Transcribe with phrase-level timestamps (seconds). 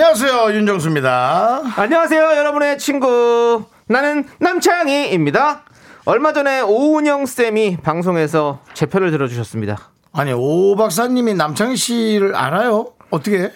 [0.00, 1.62] 안녕하세요 윤정수입니다.
[1.74, 3.64] 안녕하세요, 여러분의 친구.
[3.88, 5.62] 나는 남창희입니다.
[6.04, 9.76] 얼마 전에 오은영 쌤이 방송에서 제 편을 들어주셨습니다.
[10.12, 12.92] 아니 오 박사님이 남창희 씨를 알아요?
[13.10, 13.50] 어떻게?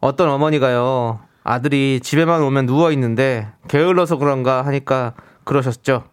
[0.00, 6.04] 어떤 어머니가요, 아들이 집에만 오면 누워 있는데 게을러서 그런가 하니까 그러셨죠.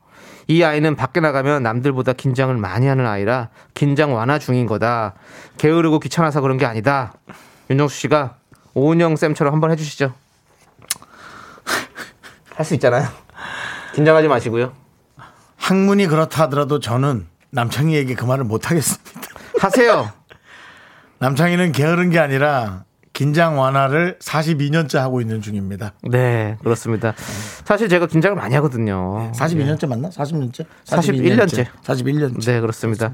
[0.48, 5.16] 이 아이는 밖에 나가면 남들보다 긴장을 많이 하는 아이라 긴장 완화 중인 거다.
[5.58, 7.12] 게으르고 귀찮아서 그런 게 아니다.
[7.70, 8.38] 윤정수 씨가
[8.76, 10.14] 오은영 쌤처럼 한번 해주시죠.
[12.56, 13.08] 할 수 있잖아요.
[13.96, 14.74] 긴장하지 마시고요.
[15.58, 19.12] 학문이 그렇다 하더라도 저는 남창희에게 그 말을 못 하겠습니다.
[19.60, 20.12] 하세요.
[21.20, 22.84] 남창희는 게으른 게 아니라
[23.16, 25.94] 긴장 완화를 42년째 하고 있는 중입니다.
[26.04, 27.14] 네, 그렇습니다.
[27.64, 29.32] 사실 제가 긴장을 많이 하거든요.
[29.34, 30.10] 42년째 맞나?
[30.10, 30.66] 40년째?
[30.86, 31.66] 41년째.
[31.82, 32.46] 41년째.
[32.46, 33.14] 네, 그렇습니다.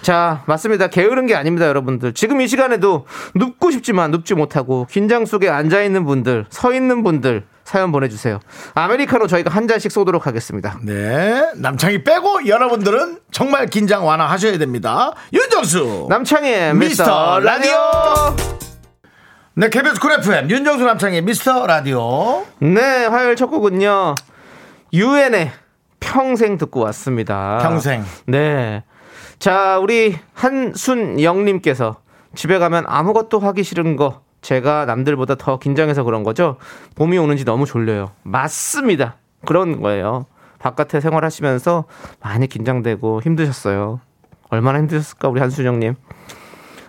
[0.00, 0.86] 자, 맞습니다.
[0.86, 2.14] 게으른 게 아닙니다, 여러분들.
[2.14, 7.42] 지금 이 시간에도 눕고 싶지만 눕지 못하고 긴장 속에 앉아 있는 분들, 서 있는 분들
[7.64, 8.38] 사연 보내주세요.
[8.74, 10.78] 아메리카노 저희가 한 잔씩 쏘도록 하겠습니다.
[10.84, 11.50] 네.
[11.56, 15.12] 남창희 빼고 여러분들은 정말 긴장 완화하셔야 됩니다.
[15.32, 16.06] 윤정수.
[16.08, 18.71] 남창희의 미스터 미스터 라디오.
[19.54, 19.68] 네.
[19.68, 22.46] KBS 쿨 FM 윤정수 남창희 미스터 라디오.
[22.58, 24.14] 네, 화요일 첫 곡은요.
[24.94, 25.52] 유엔의
[26.00, 27.58] 평생 듣고 왔습니다.
[27.62, 28.02] 평생.
[28.26, 28.82] 네.
[29.38, 31.96] 자, 우리 한순영님께서
[32.34, 36.56] 집에 가면 아무것도 하기 싫은 거 제가 남들보다 더 긴장해서 그런 거죠.
[36.94, 38.12] 봄이 오는지 너무 졸려요.
[38.22, 39.16] 맞습니다.
[39.44, 40.24] 그런 거예요.
[40.60, 41.84] 바깥에 생활하시면서
[42.20, 44.00] 많이 긴장되고 힘드셨어요.
[44.48, 45.94] 얼마나 힘드셨을까 우리 한순영님.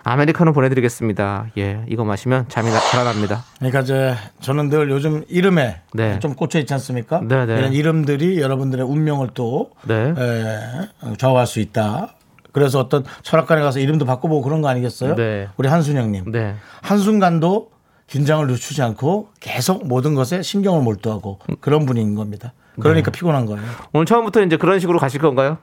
[0.03, 1.47] 아메리카노 보내드리겠습니다.
[1.57, 3.43] 예, 이거 마시면 잠이 나- 달아납니다.
[3.57, 6.19] 그러니까 이제 저는 늘 요즘 이름에 네.
[6.19, 7.21] 좀 꽂혀 있지 않습니까?
[7.23, 7.57] 네, 네.
[7.57, 10.13] 이런 이름들이 여러분들의 운명을 또 네.
[10.17, 12.15] 에, 좌우할 수 있다.
[12.51, 15.15] 그래서 어떤 철학관에 가서 이름도 바꿔보고 그런 거 아니겠어요?
[15.15, 15.47] 네.
[15.57, 16.31] 우리 한순영님.
[16.31, 16.55] 네.
[16.81, 17.71] 한순간도
[18.07, 22.53] 긴장을 늦추지 않고 계속 모든 것에 신경을 몰두하고 그런 분인 겁니다.
[22.79, 23.17] 그러니까 네.
[23.17, 23.61] 피곤한 거예요.
[23.93, 25.57] 오늘 처음부터 이제 그런 식으로 가실 건가요?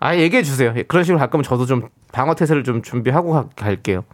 [0.00, 0.72] 아, 얘기해 주세요.
[0.76, 4.04] 예, 그런 식으로 갈 거면 저도 좀 방어 태세를 좀 준비하고 가- 갈게요.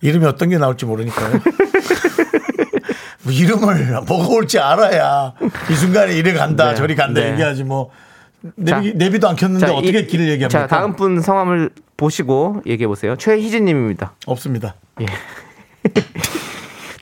[0.00, 1.40] 이름이 어떤 게 나올지 모르니까요.
[3.24, 5.34] 뭐 이름을 뭐가 올지 알아야
[5.70, 6.74] 이 순간에 이래 간다 네.
[6.76, 7.32] 저리 간다 네.
[7.32, 7.90] 얘기하지 뭐
[8.54, 8.80] 내비, 자.
[8.80, 10.48] 내비도 안 켰는데 자, 어떻게 이- 길을 얘기합니까?
[10.48, 13.16] 자, 다음 분 성함을 보시고 얘기해 보세요.
[13.16, 14.14] 최희진 님입니다.
[14.26, 14.76] 없습니다.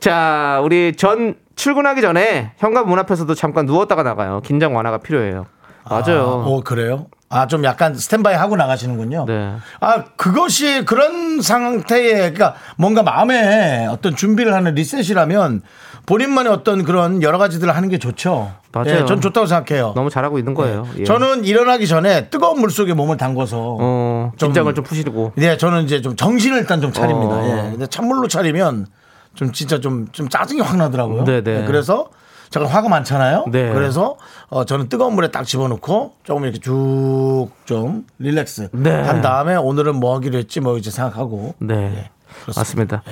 [0.01, 4.41] 자, 우리 전 출근하기 전에 현관 문 앞에서도 잠깐 누웠다가 나가요.
[4.45, 5.47] 긴장 완화가 필요해요.
[5.89, 6.43] 맞아요.
[6.47, 7.07] 어 그래요?
[7.29, 9.25] 아 좀 약간 스탠바이 하고 나가시는군요.
[9.27, 9.53] 네.
[9.81, 15.63] 아 그것이 그런 상태에 그러니까 뭔가 마음에 어떤 준비를 하는 리셋이라면
[16.07, 18.53] 본인만의 어떤 그런 여러 가지들을 하는 게 좋죠.
[18.73, 19.01] 맞아요.
[19.01, 19.93] 예, 전 좋다고 생각해요.
[19.97, 20.87] 너무 잘하고 있는 거예요.
[20.99, 21.05] 예.
[21.05, 25.33] 저는 일어나기 전에 뜨거운 물 속에 몸을 담궈서 어, 좀- 긴장을 좀 푸시고.
[25.35, 27.35] 네, 저는 이제 좀 정신을 일단 좀 차립니다.
[27.35, 27.45] 어.
[27.45, 27.71] 예.
[27.73, 28.87] 근데 찬물로 차리면
[29.35, 31.25] 좀 진짜 좀, 좀 짜증이 확 나더라고요.
[31.25, 31.63] 네네.
[31.63, 32.07] 예, 그래서
[32.51, 33.47] 제가 화가 많잖아요.
[33.51, 33.73] 네.
[33.73, 34.17] 그래서
[34.49, 38.91] 어, 저는 뜨거운 물에 딱 집어넣고 조금 이렇게 쭉 좀 릴렉스 네.
[39.03, 41.75] 한 다음에 오늘은 뭐 하기로 했지 뭐 이제 생각하고 네.
[41.75, 42.11] 예,
[42.43, 42.61] 그렇습니다.
[42.61, 43.03] 맞습니다.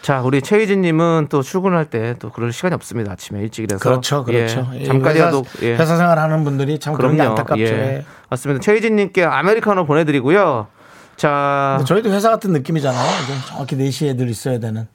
[0.00, 3.12] 자, 우리 최희진 님은 또 출근할 때 또 그럴 시간이 없습니다.
[3.12, 3.78] 아침에 일찍 일어서.
[3.82, 4.66] 그렇죠, 그렇죠.
[4.72, 5.74] 예, 이 잠깐이라도 회사, 예.
[5.76, 7.32] 회사 생활 하는 분들이 참 그런 게 그럼요.
[7.38, 7.62] 안타깝죠.
[7.62, 7.68] 예.
[7.68, 8.04] 예.
[8.30, 8.60] 맞습니다.
[8.62, 10.68] 최희진 님께 아메리카노 보내 드리고요.
[11.16, 13.06] 자, 저희도 회사 같은 느낌이잖아요.
[13.48, 14.88] 정확히 4시에 늘 있어야 되는.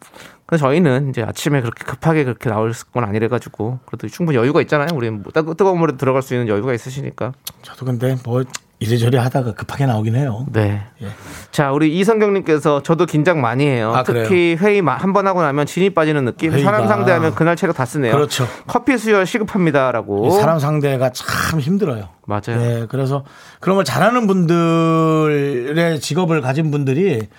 [0.47, 4.87] 근데 저희는 이제 아침에 그렇게 급하게 그렇게 나올 건 아니래가지고 그래도 충분히 여유가 있잖아요.
[4.93, 7.31] 우리 뭐 따- 뜨거운 물에 들어갈 수 있는 여유가 있으시니까.
[7.63, 8.43] 저도 근데 뭐
[8.77, 10.45] 이래저래 하다가 급하게 나오긴 해요.
[10.51, 10.83] 네.
[11.01, 11.07] 예.
[11.49, 13.93] 자, 우리 이성경님께서 저도 긴장 많이 해요.
[13.95, 16.51] 아, 특히 회의 한 번 하고 나면 진이 빠지는 느낌.
[16.51, 16.69] 회의가.
[16.71, 18.11] 사람 상대하면 그날 체력 다 쓰네요.
[18.13, 18.45] 그렇죠.
[18.67, 20.27] 커피 수혈 시급합니다라고.
[20.27, 22.09] 이 사람 상대가 참 힘들어요.
[22.27, 22.59] 맞아요.
[22.59, 23.23] 네, 그래서
[23.61, 27.29] 그런 걸 잘하는 분들의 직업을 가진 분들이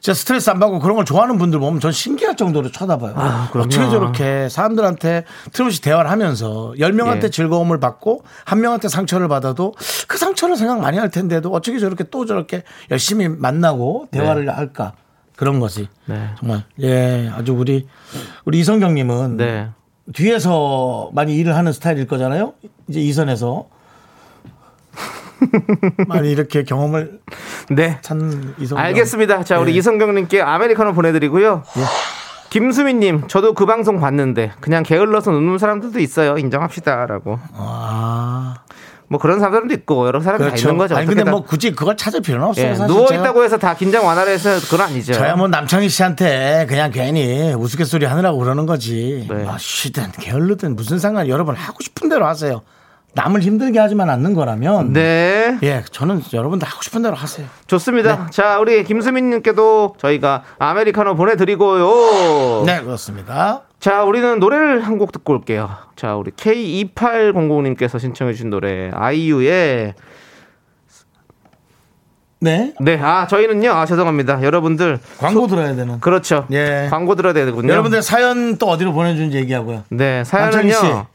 [0.00, 3.14] 진짜 스트레스 안 받고 그런 걸 좋아하는 분들 보면 전 신기할 정도로 쳐다봐요.
[3.16, 3.50] 아.
[3.54, 7.30] 어떻게 저렇게 사람들한테 틀림없이 대화를 하면서 10명한테 예.
[7.30, 9.74] 즐거움을 받고 한 명한테 상처를 받아도
[10.06, 14.92] 그 상처를 생각 많이 할 텐데도 어떻게 저렇게 또 저렇게 열심히 만나고 대화를 할까?
[15.36, 16.30] 그런 것이 네.
[16.38, 17.86] 정말 예 아주 우리
[18.46, 19.68] 우리 이성경 님은 네.
[20.14, 22.54] 뒤에서 많이 일을 하는 스타일일 거잖아요.
[22.88, 23.66] 이제 이선에서
[26.08, 27.20] 많이 이렇게 경험을
[27.70, 27.98] 네.
[28.02, 28.78] 찾는 이성.
[28.78, 29.44] 알겠습니다.
[29.44, 29.76] 자, 우리 예.
[29.78, 31.62] 이성경님께 아메리카노 보내드리고요.
[32.50, 36.38] 김수민님, 저도 그 방송 봤는데 그냥 게을러서 눕는 사람들도 있어요.
[36.38, 37.38] 인정합시다라고.
[37.54, 38.54] 아,
[39.08, 40.96] 뭐 그런 사람들도 있고 여러 사람이 다 있는 거죠.
[40.96, 42.66] 아니 근데 다- 뭐 굳이 그걸 찾을 필요는 없어요.
[42.66, 43.06] 예, 누워.
[43.12, 45.12] 있다고 해서 다 긴장 완화를 해서 그건 아니죠.
[45.12, 49.26] 저야 뭐 남창희 씨한테 그냥 괜히 우스갯소리 하느라고 그러는 거지.
[49.30, 49.46] 네.
[49.46, 52.62] 아, 쉬든 게을르든 무슨 상관 여러분 하고 싶은 대로 하세요.
[53.16, 57.46] 남을 힘들게 하지만 않는 거라면 네, 예, 저는 여러분들 하고 싶은 대로 하세요.
[57.66, 58.26] 좋습니다.
[58.26, 58.30] 네.
[58.30, 62.64] 자, 우리 김수민 님께도 저희가 아메리카노 보내 드리고요.
[62.66, 63.62] 네, 그렇습니다.
[63.80, 65.70] 자, 우리는 노래를 한 곡 듣고 올게요.
[65.96, 69.94] 자, 우리 K2800 님께서 신청해 주신 노래 아이유의
[72.38, 72.74] 네.
[72.80, 76.00] 네, 아 저희는요, 아 죄송합니다, 여러분들 광고 들어야 되는.
[76.00, 76.46] 그렇죠.
[76.52, 76.86] 예.
[76.90, 77.72] 광고 들어야 되거든요.
[77.72, 79.84] 여러분들 사연 또 어디로 보내준지 얘기하고요.
[79.88, 81.06] 네, 사연은요.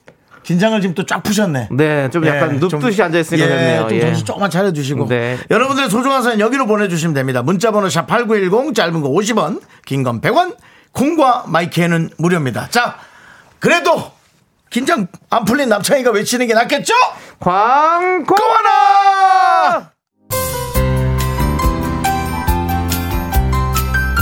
[0.43, 1.69] 긴장을 지금 또 쫙 푸셨네.
[1.71, 3.77] 네, 좀 약간 예, 눕듯이 좀- 앉아 있으니까 예.
[3.79, 4.01] 좀 예.
[4.01, 5.07] 정신 조금만 차려주시고.
[5.07, 5.37] 네.
[5.49, 7.41] 여러분들의 소중한 사연 여기로 보내주시면 됩니다.
[7.43, 10.55] 문자번호 샵8910 짧은 거 50원, 긴 건 100원,
[10.93, 12.67] 콩과 마이크에는 무료입니다.
[12.69, 12.95] 자,
[13.59, 14.11] 그래도
[14.71, 16.93] 긴장 안 풀린 남창이가 외치는 게 낫겠죠?
[17.39, 19.91] 광고 고마라!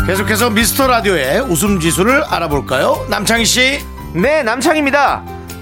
[0.08, 3.06] 계속해서 미스터 라디오의 웃음 지수를 알아볼까요?
[3.10, 3.80] 남창희 씨.
[4.14, 5.24] 네, 남창입니다.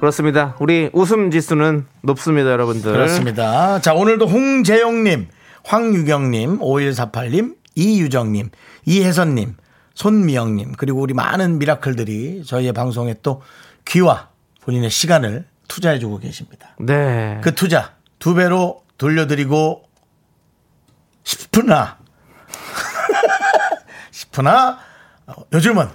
[0.00, 0.54] 그렇습니다.
[0.60, 2.92] 우리 웃음 지수는 높습니다, 여러분들.
[2.92, 3.80] 그렇습니다.
[3.80, 5.28] 자, 오늘도 홍재영님,
[5.64, 8.50] 황유경님, 5148님, 이유정님,
[8.84, 9.56] 이혜선님,
[9.94, 13.42] 손미영님, 그리고 우리 많은 미라클들이 저희의 방송에 또
[13.86, 14.28] 귀와
[14.62, 16.76] 본인의 시간을 투자해주고 계십니다.
[16.78, 17.40] 네.
[17.42, 19.82] 그 투자 두 배로 돌려드리고
[21.24, 21.98] 싶으나
[24.12, 24.78] 싶으나
[25.26, 25.88] 어, 요즘은 에,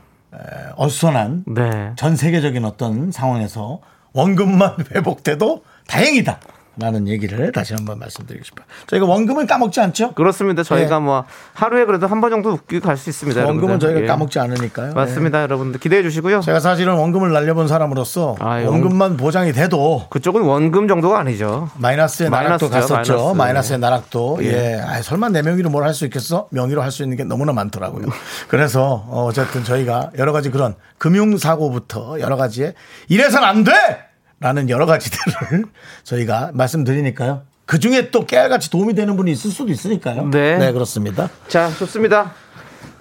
[0.76, 1.94] 어수선한 네.
[1.96, 3.80] 전 세계적인 어떤 상황에서
[4.14, 6.40] 원금만 회복돼도 다행이다.
[6.82, 8.66] 라는 얘기를 다시 한번 말씀드리고 싶어요.
[8.88, 10.14] 저희가 원금을 까먹지 않죠?
[10.14, 10.64] 그렇습니다.
[10.64, 11.00] 저희가 예.
[11.00, 13.40] 뭐 하루에 그래도 한 번 정도 웃기고 갈 수 있습니다.
[13.46, 13.88] 원금은 여러분들.
[13.88, 14.06] 저희가 예.
[14.08, 14.94] 까먹지 않으니까요.
[14.94, 16.40] 맞습니다, 여러분들 기대해 주시고요.
[16.40, 16.46] 네.
[16.46, 21.70] 제가 사실은 원금을 날려본 사람으로서 아, 영- 원금만 보장이 돼도 그쪽은 원금 정도가 아니죠.
[21.78, 23.34] 마이너스의 나락도 갔었죠.
[23.36, 23.74] 마이너스.
[23.74, 24.40] 의 나락도.
[24.42, 24.48] 예.
[24.78, 24.82] 예.
[24.82, 26.48] 아, 설마 내 명의로 뭘 할 수 있겠어?
[26.52, 28.08] 명의로 할 수 있는 게 너무나 많더라고요.
[28.48, 32.74] 그래서 어, 어쨌든 저희가 여러 가지 그런 금융사고부터 여러 가지에
[33.08, 33.72] 이래선 안 돼!
[34.42, 35.66] 라는 여러 가지들을
[36.04, 37.44] 저희가 말씀드리니까요.
[37.66, 40.30] 그 중에 또 깨알같이 도움이 되는 분이 있을 수도 있으니까요.
[40.30, 40.72] 네.
[40.74, 41.30] 그렇습니다.
[41.48, 42.34] 자, 좋습니다.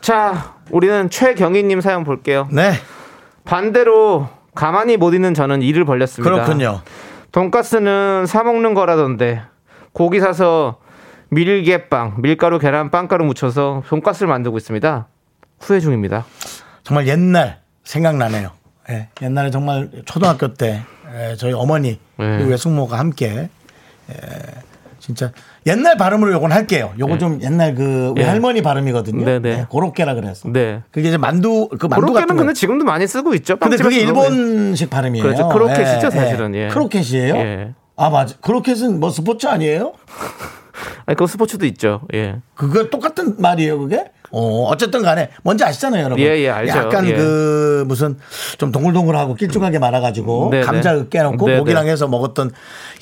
[0.00, 2.46] 자, 우리는 최경희님 사연 볼게요.
[2.52, 2.72] 네.
[3.44, 6.32] 반대로 가만히 못 있는 저는 일을 벌렸습니다.
[6.32, 6.82] 그렇군요.
[7.32, 9.42] 돈가스는 사 먹는 거라던데
[9.92, 10.78] 고기 사서
[11.30, 15.08] 밀개빵, 밀가루, 계란, 빵가루 묻혀서 돈가스를 만들고 있습니다.
[15.60, 16.24] 후회 중입니다.
[16.82, 18.50] 정말 옛날 생각나네요.
[18.90, 20.99] 예, 옛날에 정말 초등학교 때 예,
[21.36, 22.36] 저희 어머니 네.
[22.36, 23.48] 그리고 외숙모가 함께
[24.10, 24.14] 예,
[24.98, 25.32] 진짜
[25.66, 26.92] 옛날 발음으로 요건 할게요.
[26.98, 28.24] 요거 좀 옛날 그 예.
[28.24, 29.24] 할머니 발음이거든요.
[29.24, 29.56] 네, 네.
[29.56, 30.48] 네, 고로케라 그래서.
[30.50, 30.82] 네.
[30.90, 32.42] 그게 이제 만두 그 만두 그렇게는 같은 거.
[32.42, 33.56] 근데 지금도 많이 쓰고 있죠.
[33.56, 34.00] 근데 그게.
[34.00, 35.22] 일본식 발음이에요.
[35.24, 35.48] 그렇죠.
[35.48, 36.54] 크로켓이죠, 사실은.
[36.54, 36.68] 예.
[36.68, 37.36] 크로켓이에요?
[37.36, 37.74] 예.
[37.96, 38.36] 아 맞아.
[38.40, 39.92] 크로켓은 뭐 스포츠 아니에요?
[41.06, 42.02] 아니, 그 스포츠도 있죠.
[42.14, 42.36] 예.
[42.54, 44.04] 그거 똑같은 말이에요, 그게?
[44.32, 46.24] 어, 어쨌든 간에 뭔지 아시잖아요, 여러분.
[46.24, 46.78] 예, 예, 알죠.
[46.78, 47.14] 약간 예.
[47.14, 48.16] 그 무슨
[48.58, 51.06] 좀 동글동글하고 길쭉하게 말아가지고 네, 감자 네.
[51.10, 51.92] 깨놓고 네, 고기랑 네.
[51.92, 52.52] 해서 먹었던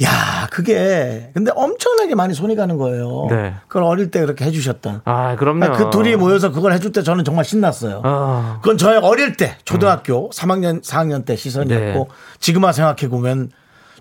[0.03, 3.27] 야, 그게 근데 엄청나게 많이 손이 가는 거예요.
[3.29, 3.55] 네.
[3.67, 5.03] 그걸 어릴 때 그렇게 해주셨던.
[5.05, 5.73] 아, 그럼요.
[5.73, 8.01] 그 둘이 모여서 그걸 해줄 때 저는 정말 신났어요.
[8.05, 8.59] 아.
[8.63, 12.15] 그건 저의 어릴 때 초등학교 3학년 4학년 때 시선이었고 네.
[12.41, 13.51] 지금 와 생각해 보면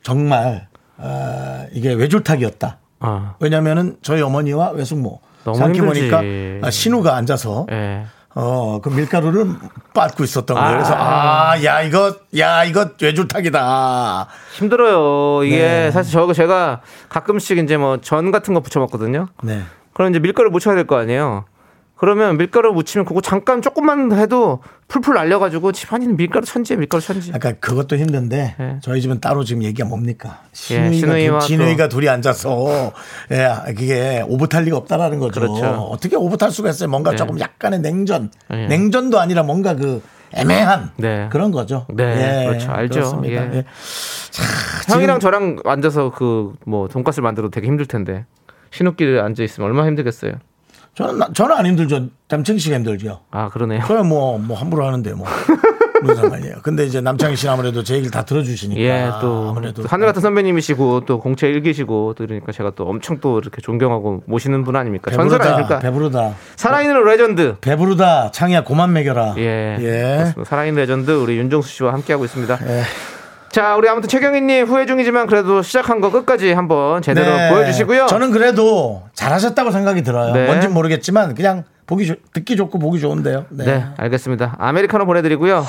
[0.01, 0.67] 정말
[0.97, 2.77] 어, 이게 외줄타기였다.
[2.99, 3.35] 아.
[3.39, 5.19] 왜냐면은 저희 어머니와 외숙모
[5.53, 6.61] 생각해 보니까 힘들지.
[6.65, 8.05] 아, 신우가 앉아서 예.
[8.35, 9.47] 어, 그 밀가루를
[9.93, 10.69] 빻고 있었던 거예요.
[10.69, 10.71] 아.
[10.73, 14.27] 그래서 아, 야, 이거, 야, 이거 외줄타기다.
[14.53, 15.43] 힘들어요.
[15.43, 15.91] 이게 네.
[15.91, 19.27] 사실 저 제가 가끔씩 이제 뭐 전 같은 거 부쳐 먹거든요.
[19.41, 19.61] 네.
[19.93, 21.45] 그럼 이제 밀가루 묻혀야 될 거 아니에요.
[21.97, 27.31] 그러면 밀가루 묻히면 그거 잠깐 조금만 해도 풀풀 날려가지고 집안에는 밀가루 천지에 밀가루 천지.
[27.33, 28.77] 약간 그것도 힘든데 네.
[28.81, 30.41] 저희 집은 따로 지금 얘기가 뭡니까?
[30.71, 32.93] 예, 신우이가, 진우이가 둘이 앉아서
[33.31, 35.41] 예, 그게 오붓할 리가 없다라는 거죠.
[35.41, 35.65] 그렇죠.
[35.65, 36.87] 어떻게 오붓할 수가 있어요?
[36.89, 37.17] 뭔가 네.
[37.17, 38.67] 조금 약간의 냉전, 예.
[38.67, 40.01] 냉전도 아니라 뭔가 그
[40.33, 41.29] 애매한 네.
[41.31, 41.87] 그런 거죠.
[41.89, 42.71] 네, 그렇죠.
[42.71, 42.93] 알죠.
[42.99, 43.53] 그렇습니다.
[43.53, 43.57] 예.
[43.57, 43.65] 예.
[44.91, 48.25] 형이랑 저랑 앉아서 그 뭐 돈가스를 만들어도 되게 힘들 텐데
[48.71, 50.33] 신우끼리 앉아 있으면 얼마나 힘들겠어요.
[50.97, 52.07] 저는 나- 저는 안 힘들죠.
[52.27, 53.19] 남창희 씨가 힘들죠.
[53.29, 53.81] 아 그러네요.
[53.85, 55.27] 저야 뭐, 뭐 함부로 하는데 뭐.
[56.01, 56.55] 무슨 상관이에요.
[56.61, 58.79] 근데 이제 남창희 씨는 아무래도 제 얘기를 다 들어주시니까.
[58.81, 63.39] 예, 또 아무래도 하늘 같은 선배님이시고 또 공채 일기시고 또 그러니까 제가 또 엄청 또
[63.39, 65.09] 이렇게 존경하고 모시는 분 아닙니까?
[65.11, 65.41] 전설.
[65.41, 65.79] 아닙니까?
[65.79, 66.35] 배부르다.
[66.55, 67.55] 살아있는 레전드.
[67.61, 68.29] 배부르다.
[68.31, 69.35] 창희야 고만 먹여라.
[69.37, 69.77] 예.
[69.79, 70.15] 예.
[70.17, 70.43] 그렇습니다.
[70.45, 72.59] 살아있는 레전드 우리 윤정수 씨와 함께하고 있습니다.
[72.67, 72.83] 예.
[73.57, 77.49] 자, 우리 아무튼 최경희님 후회 중이지만 그래도 시작한 거 끝까지 한번 제대로 네.
[77.49, 78.05] 보여주시고요.
[78.05, 80.31] 저는 그래도 잘하셨다고 생각이 들어요.
[80.31, 80.45] 네.
[80.45, 83.45] 뭔진 모르겠지만 그냥 보기 좋- 듣기 좋고 보기 좋은데요.
[83.49, 83.65] 네.
[83.65, 84.57] 네, 알겠습니다.
[84.59, 85.65] 아메리카노 보내드리고요.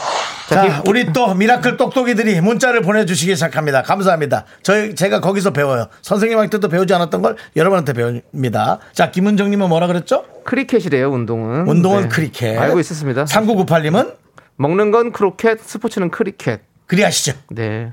[0.50, 3.80] 자, 자, 김- 우리 또 미라클 똑똑이들이 문자를 보내주시기 시작합니다.
[3.85, 4.45] 감사합니다.
[4.62, 5.87] 저희 제가 거기서 배워요.
[6.02, 8.80] 선생님한테도 배우지 않았던 걸 여러분한테 배웁니다.
[8.92, 10.25] 자, 김은정님은 뭐라 그랬죠?
[10.45, 11.66] 크리켓이래요, 운동은.
[11.66, 12.09] 운동은 네.
[12.09, 12.59] 크리켓.
[12.59, 13.25] 알고 있었습니다.
[13.25, 14.12] 3998님은
[14.57, 16.68] 먹는 건 크로켓, 스포츠는 크리켓.
[16.88, 17.33] 그리하시죠.
[17.50, 17.92] 네.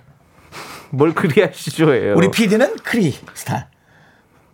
[0.89, 2.15] 뭘 그리하시죠예요.
[2.15, 3.67] 우리 PD는 크리스탈.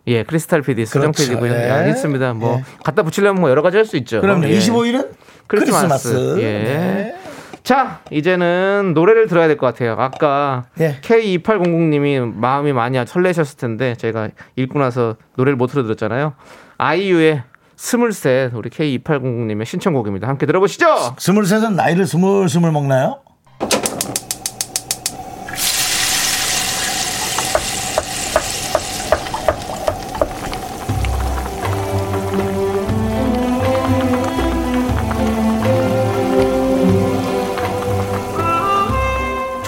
[0.08, 1.22] 예, 크리스탈 PD, 수정 그렇죠.
[1.22, 1.52] PD고요.
[1.52, 1.66] 네.
[1.66, 2.34] 예, 알겠습니다.
[2.34, 2.64] 뭐 예.
[2.84, 4.20] 갖다 붙이려면 뭐 여러 가지 할 수 있죠.
[4.20, 4.50] 그럼 예.
[4.50, 5.10] 25일은
[5.46, 5.86] 크리스마스.
[6.08, 6.36] 크리스마스.
[6.38, 6.42] 예.
[6.42, 7.14] 네.
[7.62, 9.92] 자, 이제는 노래를 들어야 될 것 같아요.
[9.96, 10.98] 아까 예.
[11.02, 16.34] K2800님이 마음이 많이 설레셨을 텐데 제가 읽고 나서 노래를 못 틀어드렸잖아요.
[16.78, 17.42] 아이유의
[17.76, 20.26] 스물셋 우리 K2800님의 신청곡입니다.
[20.26, 21.14] 함께 들어보시죠.
[21.18, 23.20] 스물셋은 나이를 스물스물 먹나요?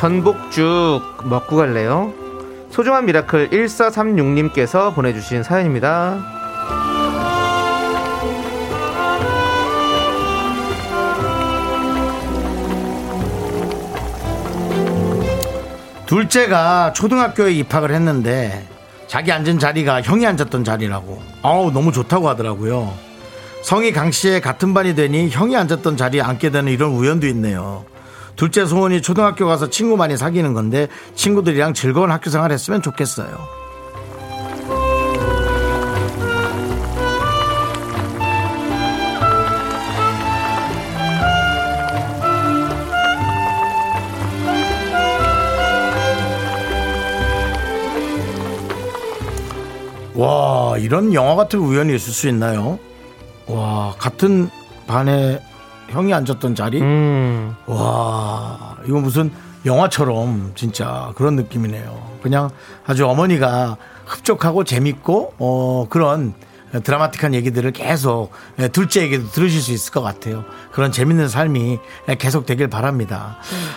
[0.04, 2.12] 전복죽 먹고 갈래요?
[2.68, 6.22] 소중한 미라클 1436님께서 보내주신 사연입니다.
[16.04, 18.62] 둘째가 초등학교에 입학을 했는데
[19.06, 21.22] 자기 앉은 자리가 형이 앉았던 자리라고.
[21.40, 22.92] 아우 너무 좋다고 하더라고요.
[23.62, 27.86] 성이 강 씨의 같은 반이 되니 형이 앉았던 자리에 앉게 되는 이런 우연도 있네요.
[28.36, 33.64] 둘째 소원이 초등학교 가서 친구 많이 사귀는 건데 친구들이랑 즐거운 학교 생활 했으면 좋겠어요.
[50.14, 52.78] 와 이런 영화 같은 우연이 있을 수 있나요?
[53.46, 54.48] 와 같은
[54.86, 55.40] 반에
[55.88, 56.80] 형이 앉았던 자리?
[56.80, 59.30] 음, 와, 이거 무슨
[59.64, 62.14] 영화처럼 진짜 그런 느낌이네요.
[62.22, 62.50] 그냥
[62.86, 63.76] 아주 어머니가
[64.06, 66.34] 흡족하고 재밌고, 어, 그런
[66.82, 70.44] 드라마틱한 얘기들을 계속 예, 둘째 얘기도 들으실 수 있을 것 같아요.
[70.72, 71.78] 그런 재밌는 삶이
[72.18, 73.36] 계속 되길 바랍니다.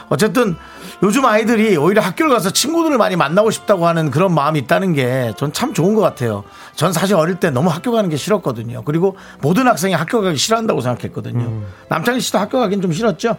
[0.10, 0.56] 어쨌든
[1.04, 5.52] 요즘 아이들이 오히려 학교를 가서 친구들을 많이 만나고 싶다고 하는 그런 마음이 있다는 게 전
[5.54, 6.44] 참 좋은 것 같아요.
[6.76, 8.84] 전 사실 어릴 때 너무 학교 가는 게 싫었거든요.
[8.84, 11.64] 그리고 모든 학생이 학교 가기 싫어한다고 생각했거든요.
[11.90, 13.38] 남창희 씨도 학교 가긴 좀 싫었죠?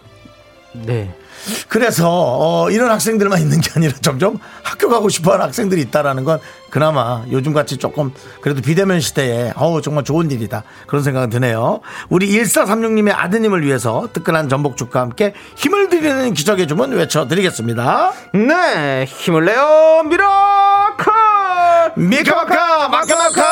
[0.73, 1.15] 네.
[1.69, 7.25] 그래서 어, 이런 학생들만 있는 게 아니라 점점 학교 가고 싶어하는 학생들이 있다라는 건 그나마
[7.31, 11.81] 요즘같이 조금 그래도 비대면 시대에 어우 정말 좋은 일이다 그런 생각은 드네요.
[12.09, 18.13] 우리 1436님의 아드님을 위해서 뜨끈한 전복죽과 함께 힘을 드리는 기적의 주문 외쳐드리겠습니다.
[18.35, 21.13] 네, 힘을 내요, 미라클!
[21.97, 23.48] 미카마카 마카마카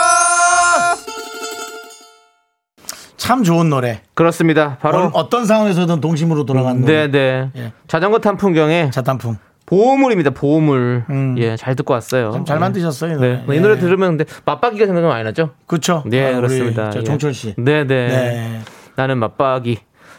[3.26, 4.02] 참 좋은 노래.
[4.14, 4.78] 그렇습니다.
[4.80, 7.10] 바로, 어, 떤 상황에서든 동심으로 돌아가는 노래.
[7.10, 7.50] 네네.
[7.56, 7.72] 예.
[7.88, 9.36] 자전거 탄 풍경에 자탄풍.
[9.66, 11.06] 보물입니다, 보물.
[11.10, 11.34] 음.
[11.38, 12.30] 예, 잘 듣고 왔어요.
[12.30, 13.16] 참잘 만드셨어요.
[13.16, 13.42] 이 네.
[13.44, 13.56] 노래.
[13.56, 13.78] 이 노래 예.
[13.80, 15.50] 들으면 근데 맞박이가 생각이 많이 나죠?
[15.66, 16.04] 그렇죠.
[16.06, 16.90] 네, 아, 그렇습니다.
[16.90, 17.02] 저 예.
[17.02, 17.56] 종철 씨.
[17.56, 17.84] 네네.
[17.84, 18.60] 네.
[18.94, 19.78] 나는 맞박이.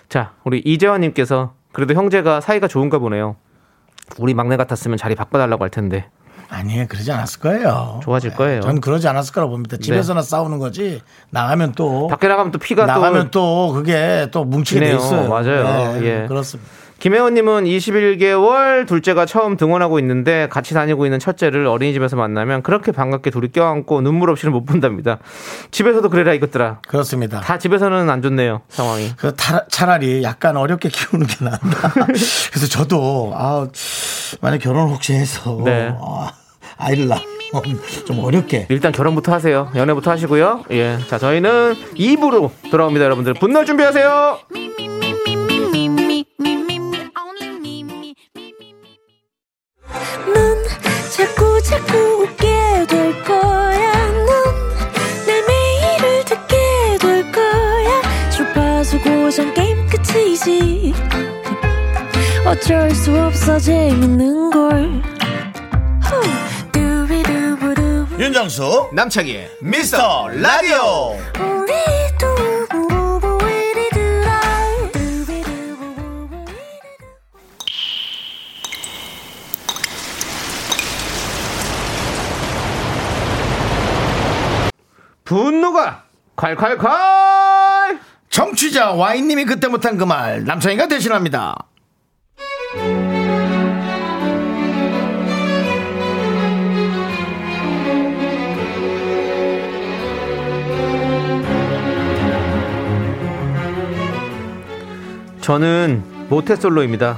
[0.10, 3.38] 자, 우리 이재환 님께서 그래도 형제가 사이가 좋은가 보네요.
[4.20, 6.10] 우리 막내 같았으면 자리 바꿔 달라고 할 텐데.
[6.50, 6.88] 아니에요.
[6.88, 8.00] 그러지 않았을 거예요.
[8.04, 8.62] 좋아질 거예요.
[8.62, 9.78] 전 그러지 않았을 거라고 봅니다.
[9.78, 11.02] 집에서나 싸우는 거지.
[11.30, 13.38] 나가면 또 밖에 나가면 또 피가 나가면 또.
[13.38, 14.98] 또 그게 또 뭉치게 돼 기네요.
[15.06, 15.30] 있어요.
[15.30, 16.00] 맞아요.
[16.00, 16.28] 네, 예.
[16.28, 16.70] 그렇습니다.
[17.00, 23.50] 김혜원님은 21개월 둘째가 처음 등원하고 있는데 같이 다니고 있는 첫째를 어린이집에서 만나면 그렇게 반갑게 둘이
[23.50, 25.20] 껴안고 눈물 없이는 못 본답니다.
[25.72, 26.80] 집에서도 그래라 이것들아.
[26.88, 27.40] 그렇습니다.
[27.42, 29.12] 다 집에서는 안 좋네요 상황이.
[29.18, 31.94] 그 타- 차라리 약간 어렵게 키우는 게 나은다.
[32.52, 33.68] 그래서 저도 아
[34.42, 35.94] 만약 결혼 혹시 해서 네.
[36.02, 36.32] 아,
[36.78, 39.70] 아이를 낳으면 좀 어렵게 일단 결혼부터 하세요.
[39.76, 40.64] 연애부터 하시고요.
[40.72, 40.98] 예.
[41.08, 43.36] 자, 저희는 2부로 돌아옵니다, 여러분들.
[43.36, 44.40] 분노 준비하세요.
[62.46, 65.02] 어쩔 수 없어 재밌는 걸.
[68.20, 71.18] 윤정수 남창희의 미스터 라디오
[86.38, 88.00] 콸콸콸!
[88.30, 91.56] 정취자 와인님이 그때 못한 그 말 남창희가 대신합니다.
[105.42, 107.18] 저는 모태솔로입니다.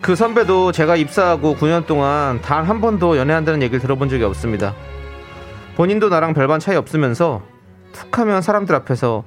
[0.00, 4.74] 그 선배도 제가 입사하고 9년 동안 단 한 번도 연애한다는 얘기를 들어본 적이 없습니다.
[5.76, 7.42] 본인도 나랑 별반 차이 없으면서
[7.92, 9.24] 툭 하면 사람들 앞에서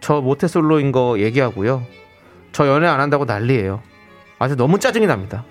[0.00, 1.82] 저 모태솔로인 거 얘기하고요.
[2.52, 3.82] 저 연애 안 한다고 난리예요.
[4.38, 5.44] 아주 너무 짜증이 납니다.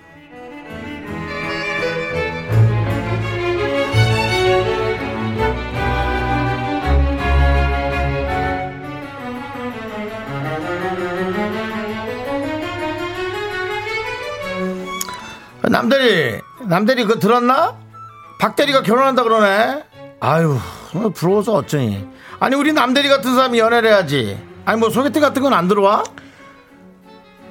[15.70, 17.76] 남대리, 남대리 그거 들었나?
[18.40, 19.87] 박대리가 결혼한다 그러네.
[20.20, 20.58] 아유,
[21.14, 22.06] 부러워서 어쩌니.
[22.40, 24.38] 아니 우리 남대리 같은 사람이 연애를 해야지.
[24.64, 26.02] 아니 뭐 소개팅 같은 건 안 들어와?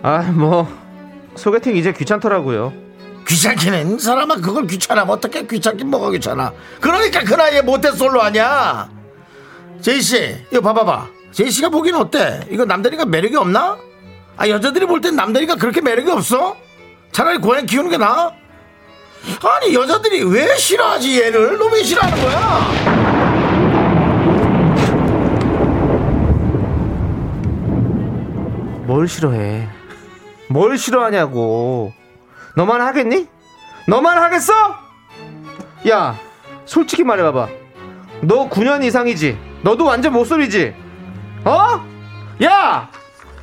[0.03, 0.67] 아, 뭐
[1.35, 2.73] 소개팅 이제 귀찮더라고요.
[3.27, 8.89] 귀찮기는 사람아 그걸 귀찮아 어떻게 귀찮긴 뭐가 귀찮아 그러니까 그 나이에 모태솔로 하냐
[9.81, 13.77] 제이씨 이거 봐봐봐 제이씨가 보기엔 어때 이거 남대리가 매력이 없나
[14.37, 16.55] 아 여자들이 볼 땐 남대리가 그렇게 매력이 없어
[17.11, 18.31] 차라리 고양 키우는 게 나아
[19.43, 23.67] 아니 여자들이 왜 싫어하지 얘를 너왜 싫어하는 거야
[28.87, 29.67] 뭘 싫어해?
[30.49, 31.91] 뭘 싫어하냐고.
[32.55, 33.27] 너만 하겠니?
[33.87, 34.53] 너만 하겠어?
[35.89, 36.17] 야,
[36.65, 37.49] 솔직히 말해봐봐.
[38.21, 39.37] 너 9년 이상이지?
[39.61, 40.73] 너도 완전 못소리지?
[41.43, 41.85] 어?
[42.43, 42.89] 야!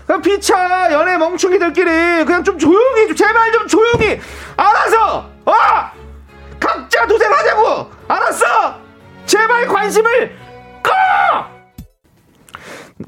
[0.07, 4.21] 그냥 피차 연애 멍충이들끼리 그냥 좀 조용히 좀 제발 좀 조용히
[4.57, 5.53] 알아서 어
[6.59, 8.47] 각자 도생하자고 알았어
[9.27, 10.37] 제발 관심을
[10.83, 10.91] 꺼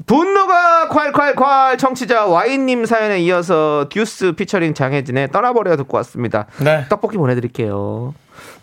[0.05, 6.45] 분노가 콸콸콸 청취자 와인님 사연에 이어서 듀스 피처링 장혜진의 떠나버려 듣고 왔습니다.
[6.61, 6.85] 네.
[6.89, 8.13] 떡볶이 보내드릴게요.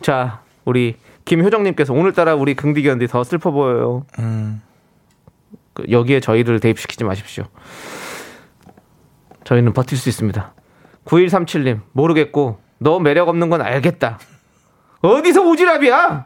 [0.02, 4.04] 자, 우리 김효정님께서 오늘따라 우리 긍디견디 더 슬퍼 보여요.
[5.72, 7.44] 그 여기에 저희를 대입시키지 마십시오.
[9.44, 10.54] 저희는 버틸 수 있습니다.
[11.04, 14.18] 9137님, 모르겠고, 너 매력 없는 건 알겠다.
[15.00, 16.24] 어디서 오지랖이야?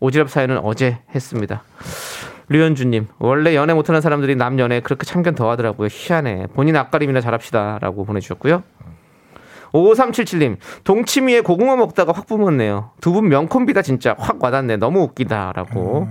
[0.00, 1.64] 오지랖 사연은 어제 했습니다.
[2.48, 5.88] 류현주님, 원래 연애 못하는 사람들이 남 연애 그렇게 참견 더 하더라고요.
[5.90, 6.46] 희한해.
[6.54, 7.78] 본인 앞가림이나 잘합시다.
[7.80, 8.62] 라고 보내주셨고요.
[9.72, 12.90] 5377님, 동치미에 고구마 먹다가 확 뿜었네요.
[13.00, 14.76] 두 분 명콤비다 진짜 확 와닿네.
[14.76, 15.52] 너무 웃기다.
[15.56, 16.08] 라고.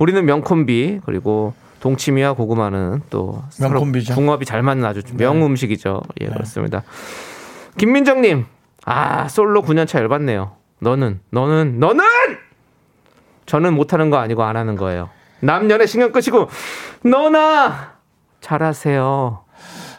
[0.00, 4.14] 우리는 명콤비, 그리고 동치미와 고구마는 또 명콤비죠.
[4.16, 6.02] 궁합이 잘 맞는 아주 명음식이죠.
[6.20, 6.82] 예, 그렇습니다.
[7.78, 8.46] 김민정님,
[8.84, 10.52] 아, 솔로 9년차 열받네요.
[10.80, 12.04] 너는, 너는, 너는!
[13.46, 15.10] 저는 못하는 거 아니고 안 하는 거예요.
[15.40, 16.48] 남녀의 신경 끄시고,
[17.02, 17.94] 너나!
[18.40, 19.44] 잘하세요.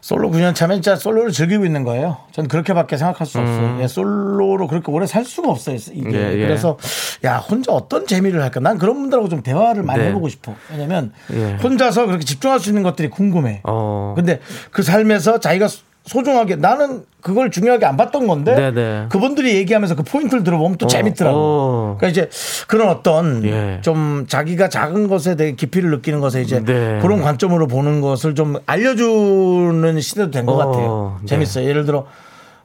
[0.01, 2.17] 솔로 9년 차면 진짜 솔로를 즐기고 있는 거예요.
[2.31, 3.77] 전 그렇게밖에 생각할 수 없어요.
[3.81, 5.75] 예, 솔로로 그렇게 오래 살 수가 없어요.
[5.75, 6.13] 이게 음.
[6.13, 6.47] 예, 예.
[6.47, 6.77] 그래서
[7.23, 8.59] 야 혼자 어떤 재미를 할까?
[8.59, 10.09] 난 그런 분들하고 좀 대화를 많이 네.
[10.09, 10.55] 해보고 싶어.
[10.71, 11.53] 왜냐면 예.
[11.61, 13.61] 혼자서 그렇게 집중할 수 있는 것들이 궁금해.
[13.63, 14.13] 어.
[14.15, 14.39] 근데
[14.71, 15.67] 그 삶에서 자기가
[16.05, 19.05] 소중하게 나는 그걸 중요하게 안 봤던 건데 네네.
[19.09, 21.37] 그분들이 얘기하면서 그 포인트를 들어보면 또 어, 재밌더라고.
[21.37, 21.97] 어.
[21.99, 22.29] 그러니까 이제
[22.67, 23.79] 그런 어떤 예.
[23.81, 26.97] 좀 자기가 작은 것에 대해 깊이를 느끼는 것에 이제 네.
[27.01, 31.17] 그런 관점으로 보는 것을 좀 알려주는 시대도 된것 어, 같아요.
[31.21, 31.27] 네.
[31.27, 31.67] 재밌어요.
[31.67, 32.07] 예를 들어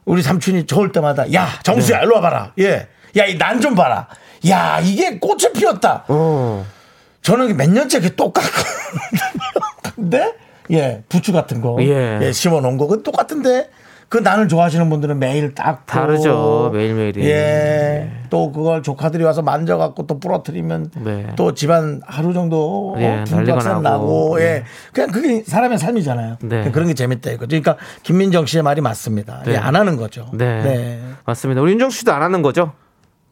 [0.05, 2.53] 우리 삼촌이 저올 때마다 야 정수야 일로 와봐라.
[2.59, 2.87] 예.
[3.15, 4.07] 야이난좀 봐라.
[4.49, 6.05] 야 이게 꽃을 피웠다.
[6.07, 6.65] 어.
[7.21, 8.49] 저는 몇 년째 그게 똑같고
[9.95, 10.33] 근데
[10.71, 12.19] 예 부추 같은 거 예.
[12.21, 13.69] 예, 심어 놓은 거 그건 똑같은데
[14.09, 16.71] 그 난을 좋아하시는 분들은 매일 닦고 다르죠.
[16.73, 17.29] 매일매일이.
[17.29, 18.09] 예.
[18.29, 21.27] 또 그걸 조카들이 와서 만져갖고 또 부러뜨리면 네.
[21.35, 24.05] 또 집안 하루 정도 예, 분박산 나고.
[24.05, 24.43] 나고 네.
[24.45, 26.37] 예 그냥 그게 사람의 삶이잖아요.
[26.41, 26.71] 네.
[26.71, 27.47] 그런 게 재밌다 이거죠.
[27.49, 29.43] 그러니까 김민정 씨의 말이 맞습니다.
[29.45, 29.53] 네.
[29.53, 30.29] 예, 안 하는 거죠.
[30.33, 31.01] 네.
[31.25, 31.61] 맞습니다.
[31.61, 32.71] 우리 윤정수 씨도 안 하는 거죠?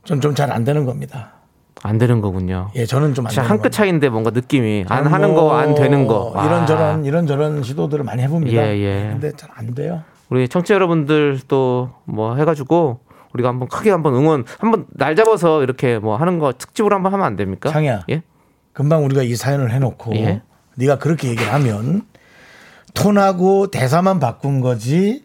[0.03, 1.34] 전 좀 잘 안 되는 겁니다.
[1.83, 2.69] 안 되는 거군요.
[2.75, 3.77] 예, 저는 좀안 진짜 되는 한끗 겁니다.
[3.77, 6.31] 차이인데 뭔가 느낌이 안 하는 뭐 거 안 되는 거.
[6.33, 6.45] 와.
[6.45, 8.55] 이런 저런 이런 저런 시도들을 많이 해봅니다.
[8.67, 9.09] 예, 예.
[9.11, 10.01] 근데 잘 안 돼요.
[10.29, 12.99] 우리 청취 자 여러분들 또 뭐 해가지고
[13.33, 17.25] 우리가 한번 크게 한번 응원 한번 날 잡아서 이렇게 뭐 하는 거 특집으로 한번 하면
[17.25, 17.69] 안 됩니까?
[17.69, 18.05] 창희야.
[18.09, 18.21] 예?
[18.73, 20.41] 금방 우리가 이 사연을 해놓고 예?
[20.77, 22.03] 네가 그렇게 얘기를 하면
[22.93, 25.24] 톤하고 대사만 바꾼 거지.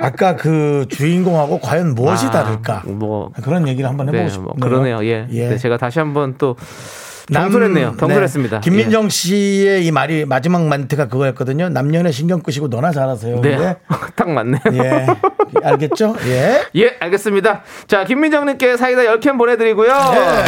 [0.00, 2.82] 아까 그 주인공하고 과연 무엇이 아, 다를까?
[2.86, 4.52] 뭐 그런 얘기를 한번 해보고 네, 싶네요.
[4.56, 5.04] 뭐 그러네요.
[5.04, 5.26] 예.
[5.30, 5.48] 예.
[5.48, 6.56] 네, 제가 다시 한번 또
[7.30, 7.90] 남- 경솔했네요.
[7.90, 7.96] 네.
[7.98, 8.60] 경솔했습니다.
[8.60, 11.68] 김민정 씨의 이 말이 마지막 멘트가 그거였거든요.
[11.70, 13.42] 남녀의 신경 끄시고 너나 잘하세요.
[13.44, 13.56] 예.
[13.56, 13.76] 네,
[14.14, 14.60] 딱 맞네요.
[14.72, 15.06] 예,
[15.64, 16.14] 알겠죠?
[16.26, 16.62] 예.
[16.76, 17.62] 예, 알겠습니다.
[17.88, 19.92] 자, 김민정님께 사이다 10캔 보내드리고요.
[19.92, 20.44] 네.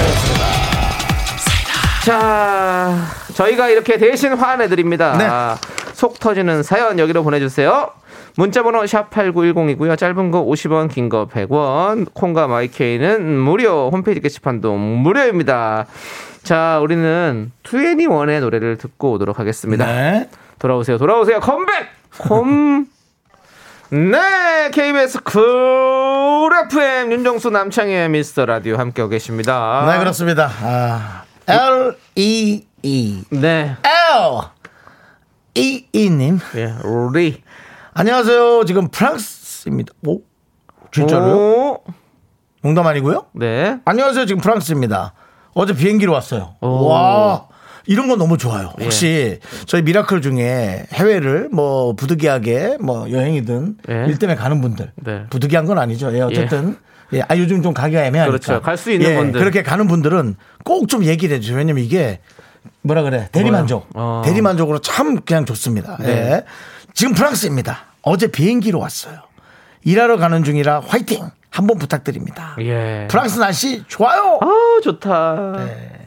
[2.04, 2.96] 자,
[3.34, 5.16] 저희가 이렇게 대신 화내드립니다.
[5.18, 5.28] 네.
[5.92, 7.90] 속 터지는 사연 여기로 보내주세요.
[8.36, 9.96] 문자번호 샵 8910이고요.
[9.98, 12.12] 짧은 거 50원, 긴 거 100원.
[12.14, 13.90] 콩과 마이케이는 무료.
[13.90, 15.86] 홈페이지 게시판도 무료입니다.
[16.42, 19.84] 자, 우리는 2NE1의 노래를 듣고 오도록 하겠습니다.
[19.86, 20.28] 네.
[20.58, 21.40] 돌아오세요, 돌아오세요.
[21.40, 21.86] 컴백!
[22.18, 22.86] 컴.
[23.92, 25.42] 네, KBS 쿨
[26.70, 29.84] FM 윤정수 남창희의 미스터 라디오 함께하고 계십니다.
[29.90, 30.48] 네, 그렇습니다.
[30.62, 33.76] 아, L E E 네.
[33.82, 34.40] L
[35.56, 37.42] E E님 예, 우리.
[37.92, 38.64] 안녕하세요.
[38.66, 39.92] 지금 프랑스입니다.
[40.07, 40.20] 오,
[40.92, 41.35] 진짜로요?
[41.37, 41.79] 오.
[42.62, 43.26] 농담 아니고요?
[43.35, 43.79] 네.
[43.85, 44.26] 안녕하세요.
[44.26, 45.14] 지금 프랑스입니다.
[45.55, 46.55] 어제 비행기로 왔어요.
[46.61, 46.87] 오.
[46.87, 47.46] 와.
[47.87, 48.72] 이런 거 너무 좋아요.
[48.79, 53.94] 혹시 저희 미라클 중에 해외를 뭐 부득이하게 뭐 여행이든 예.
[54.07, 55.24] 일 때문에 가는 분들 네.
[55.31, 56.14] 부득이한 건 아니죠.
[56.14, 56.76] 예, 어쨌든
[57.14, 57.22] 예.
[57.26, 58.61] 아 요즘 좀 가기가 애매하니까 그렇죠.
[58.62, 59.40] 갈 수 있는 예, 분들.
[59.40, 61.57] 그렇게 가는 분들은 꼭 좀 얘기를 해주세요.
[61.57, 62.20] 왜냐면 이게
[62.83, 64.22] 뭐라 그래 대리만족 어.
[64.26, 65.96] 대리만족으로 참 그냥 좋습니다.
[66.00, 66.09] 네.
[66.09, 66.44] 예.
[66.94, 67.87] 지금 프랑스입니다.
[68.03, 69.20] 어제 비행기로 왔어요.
[69.85, 72.55] 일하러 가는 중이라 화이팅 한번 부탁드립니다.
[72.61, 73.07] 예.
[73.11, 74.38] 프랑스 날씨 좋아요.
[74.40, 75.55] 아, 좋다.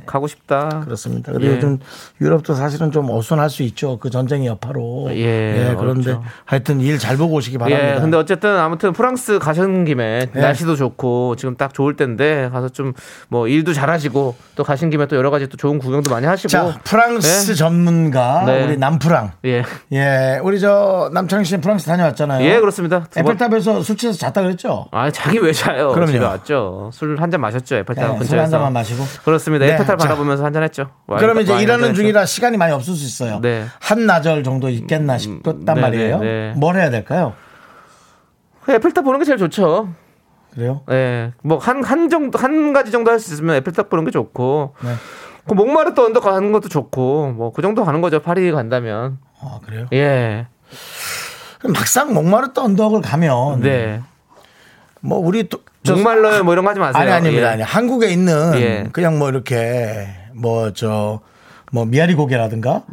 [0.06, 0.82] 가고 싶다.
[0.86, 1.32] 그렇습니다.
[1.32, 1.56] 근데 예.
[1.56, 1.80] 요즘
[2.22, 3.98] 유럽도 사실은 좀 어순할 수 있죠.
[4.00, 5.08] 그 전쟁의 여파로.
[5.12, 6.24] 예, 그런데 어렵죠.
[6.46, 7.96] 하여튼 일 잘 보고 오시기 바랍니다.
[7.96, 10.40] 예, 근데 어쨌든 아무튼 프랑스 가신 김에 예.
[10.40, 12.94] 날씨도 좋고 지금 딱 좋을 때인데 가서 좀
[13.30, 16.78] 뭐 일도 잘하시고 또 가신 김에 또 여러 가지 또 좋은 구경도 많이 하시고 자,
[16.84, 17.56] 프랑스 네.
[17.56, 18.64] 전문가 네.
[18.66, 19.32] 우리 남프랑.
[19.46, 22.46] 예, 예, 우리 저 남창희 씨는 프랑스 다녀왔잖아요.
[22.46, 23.08] 예 그렇습니다.
[23.16, 24.86] 에펠탑에서 술 취해서 잤다 그랬죠?
[24.92, 25.92] 아 자기 왜 자요?
[25.94, 26.12] 그럼요.
[26.12, 26.90] 집에 왔죠.
[26.94, 28.26] 술 한 잔 마셨죠 에펠탑 네, 근처에서.
[28.30, 29.04] 술한 잔만 마시고.
[29.26, 29.66] 그렇습니다.
[29.66, 30.08] 네, 에펠탑 자.
[30.08, 30.90] 바라보면서 한잔 했죠.
[31.08, 33.40] 와인- 그러면 이제 일하는 중이라 시간이 많이 없을 수 있어요.
[33.42, 33.66] 네.
[33.80, 36.20] 한나절 정도 있겠나 싶었단 네, 말이에요.
[36.20, 36.54] 네, 네.
[36.58, 37.34] 뭘 해야 될까요?
[38.68, 39.90] 에펠탑 보는 게 제일 좋죠.
[40.54, 40.82] 그래요?
[40.92, 44.76] 예, 뭐한 한 정도 한 가지 정도 할 수 있으면 에펠탑 보는 게 좋고.
[44.84, 44.90] 네.
[45.48, 49.88] 그 몽마르뜨 언덕 가는 것도 좋고 뭐 그 정도 가는 거죠 파리 간다면 아, 그래요?
[49.92, 50.48] 예
[51.68, 54.02] 막상 몽마르뜨 언덕을 가면 네.
[55.02, 57.02] 뭐 우리 또 저- 목말라요 뭐 이런 거 하지 마세요.
[57.02, 57.48] 아니 아닙니다.
[57.48, 57.52] 예.
[57.54, 58.88] 아니 한국에 있는 예.
[58.92, 62.84] 그냥 뭐 이렇게 뭐저뭐 미아리 고개라든가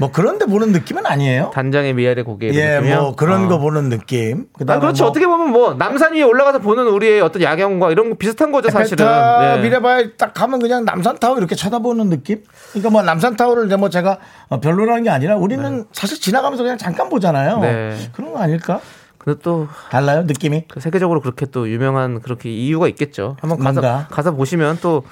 [0.00, 1.50] 뭐 그런데 보는 느낌은 아니에요.
[1.54, 2.50] 단장의 미아리 고개.
[2.54, 4.46] 예, 뭐 그런 거 보는 느낌.
[4.66, 5.04] 아, 그렇죠.
[5.04, 8.70] 뭐 어떻게 보면 뭐 남산 위에 올라가서 보는 우리의 어떤 야경과 이런 거 비슷한 거죠,
[8.70, 9.04] 사실은.
[9.06, 9.62] 네.
[9.62, 12.42] 미래바에 딱 가면 그냥 남산타워 이렇게 쳐다보는 느낌?
[12.70, 17.08] 그러니까 뭐 남산타워를 이제 뭐 제가 어, 별로라는 게 아니라 우리는 사실 지나가면서 그냥 잠깐
[17.08, 17.58] 보잖아요.
[17.60, 17.96] 네.
[18.12, 18.80] 그런 거 아닐까?
[19.28, 20.64] 근데 또 달라요, 느낌이?
[20.68, 23.36] 그 세계적으로 그렇게 또 유명한 그렇게 이유가 있겠죠.
[23.40, 24.06] 한번 가서 뭔가?
[24.10, 25.04] 가서 보시면 또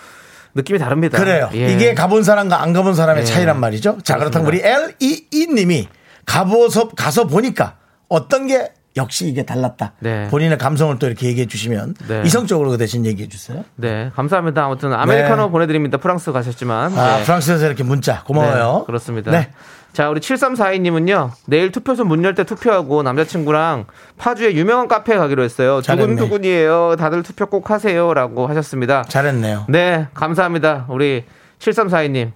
[0.54, 1.18] 느낌이 다릅니다.
[1.18, 1.50] 그래요.
[1.52, 1.70] 예.
[1.70, 3.26] 이게 가본 사람과 안 가본 사람의 예.
[3.26, 3.98] 차이란 말이죠.
[4.04, 5.86] 자, 그렇다면 우리 L.E.E 님이
[6.24, 7.76] 가보서, 가서 보니까
[8.08, 9.92] 어떤 게 역시 이게 달랐다.
[10.00, 10.28] 네.
[10.28, 12.22] 본인의 감성을 또 이렇게 얘기해 주시면 네.
[12.24, 13.64] 이성적으로 그 대신 얘기해 주세요.
[13.76, 14.64] 네, 감사합니다.
[14.64, 15.50] 아무튼 아메리카노 네.
[15.50, 15.98] 보내드립니다.
[15.98, 16.96] 프랑스 가셨지만.
[16.98, 17.24] 아, 네.
[17.24, 18.78] 프랑스에서 이렇게 문자 고마워요.
[18.80, 19.30] 네, 그렇습니다.
[19.30, 19.50] 네.
[19.92, 23.86] 자, 우리 7342님은요, 내일 투표소 문 열 때 투표하고 남자친구랑
[24.18, 25.80] 파주의 유명한 카페에 가기로 했어요.
[25.80, 26.16] 잘했네.
[26.16, 26.96] 두근두근이에요.
[26.98, 28.12] 다들 투표 꼭 하세요.
[28.12, 29.04] 라고 하셨습니다.
[29.08, 29.64] 잘했네요.
[29.68, 30.86] 네, 감사합니다.
[30.90, 31.24] 우리
[31.60, 32.32] 7342님.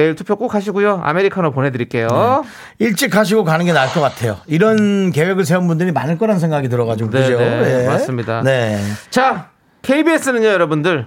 [0.00, 1.02] 내일 투표 꼭 하시고요.
[1.04, 2.08] 아메리카노 보내드릴게요.
[2.08, 2.40] 네.
[2.78, 4.38] 일찍 하시고 가는 게 나을 것 같아요.
[4.46, 7.38] 이런 계획을 세운 분들이 많을 거란 생각이 들어가지고 네, 그죠?
[7.38, 8.40] 네, 맞습니다.
[8.42, 8.80] 네.
[9.10, 9.50] 자,
[9.82, 11.06] KBS는요, 여러분들.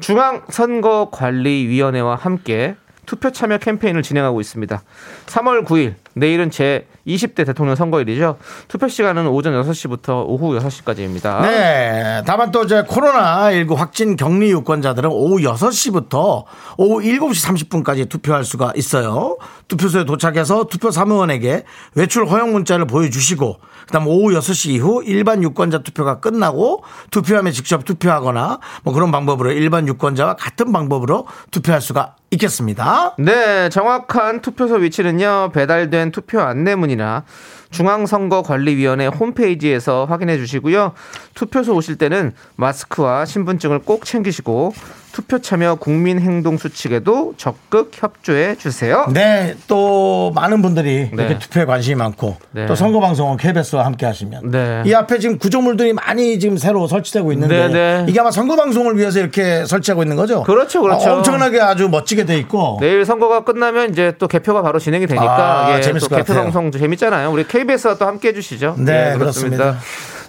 [0.00, 4.82] 중앙선거관리위원회와 함께 투표 참여 캠페인을 진행하고 있습니다.
[5.26, 8.38] 3월 9일, 내일은 제 20대 대통령 선거일이죠.
[8.68, 11.42] 투표 시간은 오전 6시부터 오후 6시까지입니다.
[11.42, 12.22] 네.
[12.26, 16.44] 다만 또 이제 코로나19 확진 격리 유권자들은 오후 6시부터
[16.78, 19.36] 오후 7시 30분까지 투표할 수가 있어요.
[19.68, 26.20] 투표소에 도착해서 투표 사무원에게 외출 허용 문자를 보여주시고 그다음 오후 6시 이후 일반 유권자 투표가
[26.20, 33.14] 끝나고 투표함에 직접 투표하거나 뭐 그런 방법으로 일반 유권자와 같은 방법으로 투표할 수가 있겠습니다.
[33.18, 37.24] 네, 정확한 투표소 위치는요, 배달된 투표 안내문이나
[37.72, 40.92] 중앙선거관리위원회 홈페이지에서 확인해 주시고요.
[41.34, 44.72] 투표소 오실 때는 마스크와 신분증을 꼭 챙기시고
[45.12, 49.06] 투표 참여 국민 행동 수칙에도 적극 협조해 주세요.
[49.12, 51.10] 네, 또 많은 분들이 네.
[51.12, 52.66] 이렇게 투표에 관심이 많고 네.
[52.66, 54.82] 또 선거 방송은 KBS와 함께 하시면 네.
[54.86, 58.06] 이 앞에 지금 구조물들이 많이 지금 새로 설치되고 있는데 네, 네.
[58.08, 60.42] 이게 아마 선거 방송을 위해서 이렇게 설치하고 있는 거죠?
[60.44, 61.10] 그렇죠, 그렇죠.
[61.10, 65.66] 어, 엄청나게 아주 멋지게 돼 있고 내일 선거가 끝나면 이제 또 개표가 바로 진행이 되니까
[65.66, 66.50] 아, 예, 재밌을 또것 개표 같아요.
[66.50, 67.30] 방송 재밌잖아요.
[67.30, 68.76] 우리 KBS와 또 함께 해주시죠.
[68.78, 69.78] 네, 예, 그렇습니다.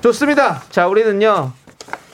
[0.01, 0.63] 좋습니다.
[0.69, 1.51] 자, 우리는요.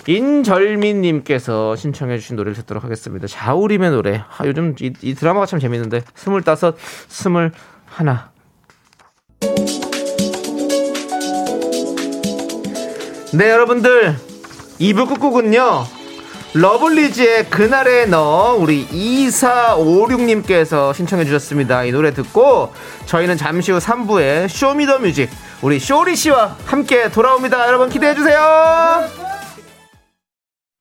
[0.08, 3.28] 인절민님께서 신청해주신 노래를 듣도록 하겠습니다.
[3.28, 4.24] 자우림의 노래.
[4.38, 6.04] 아, 요즘 이, 이 드라마가 참 재밌는데.
[6.16, 6.76] 스물다섯,
[7.08, 7.52] 스물
[7.86, 8.32] 하나.
[13.34, 14.16] 네, 여러분들.
[14.80, 15.99] 2부 끝곡은요.
[16.54, 21.84] 러블리즈의 그날의 너 우리 2456님께서 신청해 주셨습니다.
[21.84, 22.74] 이 노래 듣고
[23.06, 25.30] 저희는 잠시 후 3부에 Show Me The Music
[25.62, 27.68] 우리 쇼리 씨와 함께 돌아옵니다.
[27.68, 28.40] 여러분 기대해 주세요.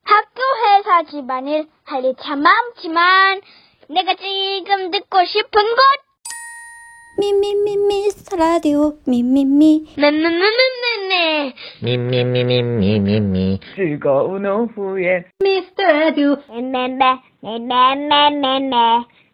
[0.04, 3.40] 학교 회사 집안일 할 일 참 많지만
[3.90, 6.08] 내가 지금 듣고 싶은 곳
[7.20, 11.52] 미미미 미스터 라디오 미미미 네네네네네
[11.83, 13.59] 미미미미미미미
[15.40, 16.98] 미스터 라디오 네네네
[17.42, 18.70] 네네네네네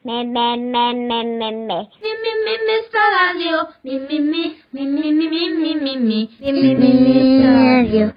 [0.03, 8.13] 네네네네네네 미미미 미스터 라디오 미미미 미미미미미미미 미미미 미스터 라디오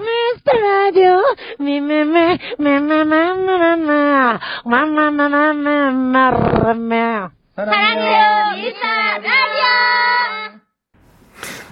[0.00, 1.20] 미스터 라디오
[1.58, 1.92] 미미
[7.64, 8.86] 사랑해요 미스터
[9.22, 9.62] 라디오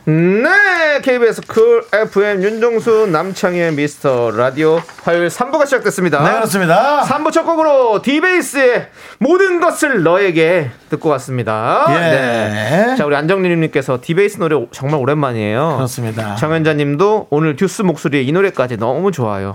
[0.04, 6.22] 네, KBS Cool FM 윤정수 남창희의 미스터 라디오 화요일 3부가 시작됐습니다.
[6.22, 7.02] 네, 그렇습니다.
[7.02, 11.86] 3부 첫 곡으로 디베이스의 모든 것을 너에게 듣고 왔습니다.
[11.90, 11.94] 예.
[11.94, 12.96] 네.
[12.96, 15.74] 자, 우리 안정림님께서 디베이스 노래 정말 오랜만이에요.
[15.76, 16.36] 그렇습니다.
[16.36, 19.54] 정현자님도 오늘 듀스 목소리에 이 노래까지 너무 좋아요.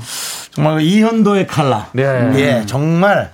[0.52, 1.88] 정말 그 이현도의 칼라.
[1.94, 2.32] 네.
[2.36, 3.32] 예, 정말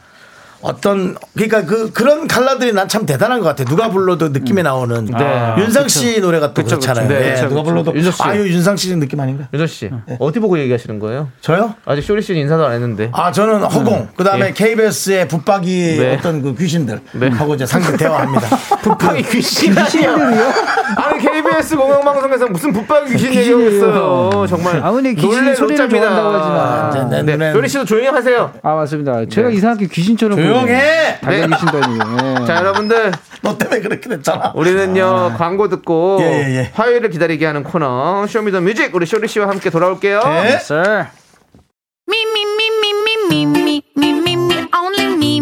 [0.61, 3.63] 어떤 그러니까 그 그런 칼라들이 난 참 대단한 것 같아.
[3.63, 5.05] 누가 불러도 느낌이 나오는.
[5.05, 5.53] 네.
[5.59, 7.07] 윤상 씨 노래가 또 그쵸, 그렇잖아요.
[7.07, 7.19] 그쵸.
[7.19, 7.71] 네, 예, 그쵸, 누가 그쵸.
[7.71, 8.23] 불러도 윤정 씨.
[8.23, 9.47] 아유 윤상 씨 느낌 아닌가?
[9.53, 11.29] 윤정 씨, 어디 보고 얘기하시는 거예요?
[11.39, 11.75] 저요?
[11.85, 13.09] 아직 쇼리 씨는 인사도 안 했는데.
[13.13, 14.09] 아 저는 허공.
[14.17, 14.51] 그다음에 예.
[14.51, 16.15] KBS의 붙박이 네.
[16.17, 17.29] 어떤 그 귀신들 네.
[17.29, 18.47] 하고 이제 상대 대화합니다.
[18.83, 20.15] 붙박이 귀신 아니야?
[20.97, 21.10] 아니
[21.51, 24.45] KBS 공영방송에서 무슨 붙박이 귀신 얘기하고 있어요.
[24.47, 25.89] 정말 아무리 귀신 소리를.
[25.89, 27.09] 좋아한다고 하지만.
[27.09, 28.51] 내 네, 눈엔 쇼리 씨도 조용히 하세요.
[28.63, 29.25] 아 맞습니다.
[29.25, 29.55] 제가 네.
[29.55, 31.19] 이상하게 귀신처럼 조용해.
[31.21, 32.41] 달걀 귀신도 아니고.
[32.41, 32.45] 예.
[32.45, 33.11] 자 여러분들
[33.41, 34.53] 너 때문에 그렇게 됐잖아.
[34.55, 36.71] 우리는요 광고 듣고 예, 예, 예.
[36.73, 40.21] 화요일을 기다리게 하는 코너 Show Me The Music 우리 쇼리 씨와 함께 돌아올게요.
[40.23, 40.59] 네.
[42.09, 43.81] me, me, me,
[44.73, 45.41] only me,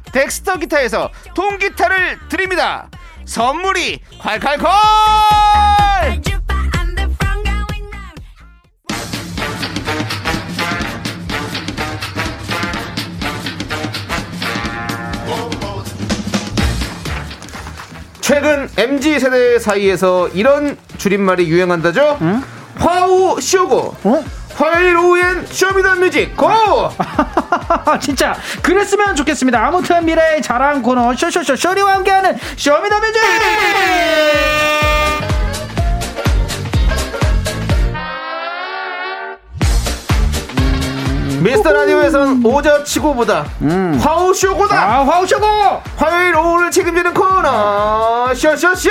[0.11, 2.89] 덱스터 기타에서 통기타를 드립니다
[3.25, 4.67] 선물이 콸콸콸.
[18.21, 22.17] 최근 MZ 세대 사이에서 이런 줄임말이 유행한다죠
[22.75, 24.23] 화우 쇼고 어?
[24.61, 26.91] 화요일 오후엔 Show Me The Music go 아
[27.99, 29.65] 진짜 그랬으면 좋겠습니다.
[29.67, 33.19] 아무튼 미라의 자랑 코너 쇼쇼쇼 쇼리와 함께하는 Show Me The Music.
[41.41, 43.45] 미스터 라디오에선 오저 치고보다
[43.99, 45.45] 화우 쇼고다 아 화우쇼고.
[45.97, 48.89] 화요일 오후를 책임지는 코너 쇼쇼쇼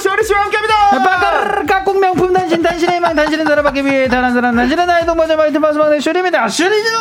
[0.00, 0.74] 쇼리 씨와 함께 합니다.
[1.04, 5.56] 빠까르르 깍꿍 명품 단신 단신의 희망 단신은 사랑받기 위해 태어난 사람 단신은 나의 동반자 마이티
[5.58, 6.48] 마우스의 쇼리입니다.
[6.48, 6.98] 쇼리 질러.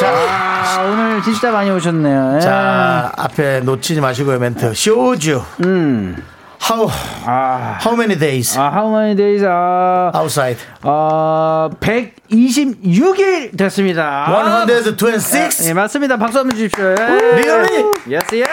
[0.00, 2.34] 자, 아 오늘 진짜 많이 오셨네요.
[2.36, 2.40] 예.
[2.40, 4.72] 자 앞에 놓치지 마시고요 멘트.
[4.74, 5.42] 쇼주.
[5.64, 6.16] 음.
[6.60, 6.88] How
[7.24, 7.78] 아.
[7.80, 9.44] how many days 아, how many days?
[9.46, 10.58] 아, outside?
[10.82, 14.26] 어, 126일 됐습니다.
[14.66, 15.68] 126?
[15.68, 16.16] 예, 맞습니다.
[16.16, 16.84] 박수 한번 주십시오.
[16.90, 16.94] 예.
[16.94, 17.84] Really?
[18.10, 18.48] Yes, yes.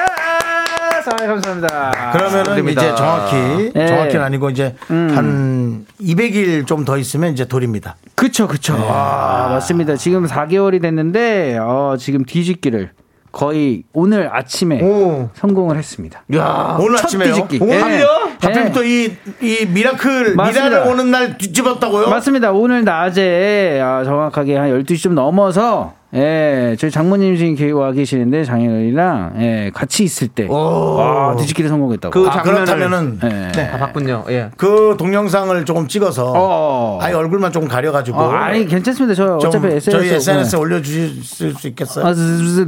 [1.08, 2.12] 아, 감사합니다.
[2.14, 2.70] 그러면은.
[2.70, 3.88] 이제 정확히 네.
[3.88, 7.96] 정확히는 아니고 이제 한 200일 좀 더 있으면 이제 돌입니다.
[8.16, 8.76] 그쵸, 그쵸.
[8.90, 9.96] 아, 맞습니다.
[9.98, 12.92] 지금 4개월이 됐는데, 어, 지금 뒤집기를
[13.36, 15.30] 거의 오늘 아침에 오.
[15.34, 16.24] 성공을 했습니다.
[16.36, 17.34] 야 오늘 첫 아침에요.
[17.34, 17.60] 뒤집기.
[17.62, 17.80] 오늘 예.
[17.82, 18.06] 하필
[18.40, 18.72] 하필 예.
[18.72, 20.70] 또이 이 miracle 맞습니다.
[20.70, 22.10] 미라 오는 날 뒤집었다고요?
[22.10, 22.54] 맞습니다.
[22.54, 29.34] 오늘 낮에 아, 정확하게 한 12시 좀 넘어서 예, 저희 장모님 지금 와 계시는데 장인어른이랑
[29.40, 32.12] 예, 같이 있을 때 와, 뒤집기를 성공했다고.
[32.12, 33.28] 그 아, 장면을- 그렇다면은 예.
[33.52, 33.70] 네.
[33.74, 34.24] 아, 봤군요.
[34.30, 34.50] 예.
[34.56, 37.00] 그 동영상을 조금 찍어서 어.
[37.02, 39.14] 아예 얼굴만 조금 가려가지고 어, 아니 괜찮습니다.
[39.14, 42.06] 저 좀 어차피 SNS 저희 SNS에 올려주실 수 있겠어요?
[42.06, 42.14] 아,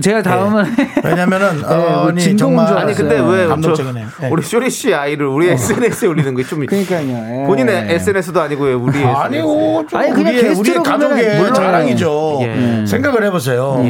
[0.02, 0.66] 제가 다음은
[1.06, 3.08] 왜냐면은 뭐 어, 아니 진동인 정말 줄 아니 알았어요.
[3.08, 4.08] 근데 왜 저, 감동적이네요.
[4.24, 4.28] 예.
[4.30, 7.08] 우리 쇼리 씨 아이를 우리 SNS에 올리는 게 좀 그러니까요.
[7.10, 7.46] 예.
[7.46, 9.18] 본인의 SNS도 아니고 왜 우리 SNS?
[9.18, 11.54] 아니고 좀 아니, 그냥 우리의, 게스트로 우리의 가족의 물론.
[11.54, 12.40] 자랑이죠.
[12.42, 12.86] 예.
[12.86, 13.84] 생각을 해보세요.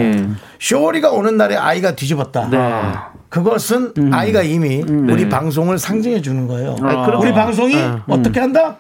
[0.60, 2.50] 쇼리가 오는 날에 아이가 뒤집었다.
[2.50, 2.84] 네.
[3.30, 6.76] 그것은 아이가 이미 우리 방송을 상징해 주는 거예요.
[6.82, 7.92] 아니, 그렇게- 우리 방송이 네.
[8.08, 8.78] 어떻게 한다?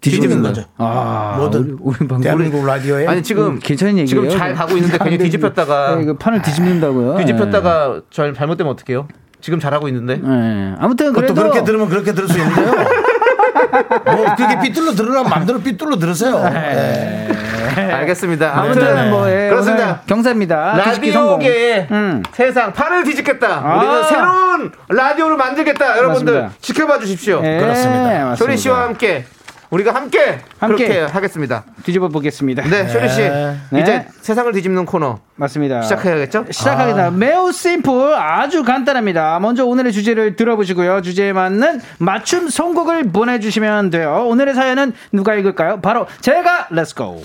[0.00, 0.64] 뒤집는 거죠.
[0.78, 4.06] 아, 뭐든 우리, 우리 대한민국 라디오에 아니 지금 음, 괜찮은 얘기예요.
[4.06, 7.16] 지금 잘 가고 있는데 괜히 안 되는- 뒤집혔다가 네, 판을 뒤집는다고요.
[7.18, 9.06] 뒤집혔다가 잘 잘못되면 어떡해요?
[9.40, 10.16] 지금 잘하고 있는데.
[10.16, 10.28] 네.
[10.28, 10.74] 네.
[10.78, 12.72] 아무튼 그래도 그렇게 들으면 그렇게 들을 수 있는데요.
[14.06, 16.42] 뭐 그게 삐뚤로 들으라면 마음대로 삐뚤로 들으세요.
[16.48, 17.28] 네.
[17.68, 18.52] 알겠습니다.
[18.58, 20.00] 아무튼 아무튼 뭐 예, 그렇습니다.
[20.06, 20.74] 경사입니다.
[20.76, 22.22] 라디오계의 음.
[22.32, 23.48] 세상 판을 뒤집겠다.
[23.64, 23.76] 아.
[23.78, 25.98] 우리는 새로운 라디오를 만들겠다.
[25.98, 26.58] 여러분들 맞습니다.
[26.60, 27.40] 지켜봐 주십시오.
[27.44, 28.36] 예, 그렇습니다.
[28.36, 29.24] 쇼리 씨와 함께
[29.72, 30.86] 우리가 함께, 함께.
[30.86, 31.64] 그렇게 하겠습니다.
[31.82, 32.62] 뒤집어 보겠습니다.
[32.68, 33.56] 네, 쇼리 씨 네.
[33.80, 35.80] 이제 세상을 뒤집는 코너 맞습니다.
[35.80, 36.44] 시작해야겠죠?
[36.50, 37.10] 시작하겠다.
[37.12, 39.38] 매우 심플, 아주 간단합니다.
[39.40, 41.00] 먼저 오늘의 주제를 들어보시고요.
[41.00, 44.26] 주제에 맞는 맞춤 선곡을 보내주시면 돼요.
[44.26, 45.80] 오늘의 사연은 누가 읽을까요?
[45.80, 47.22] 바로 제가 let's go.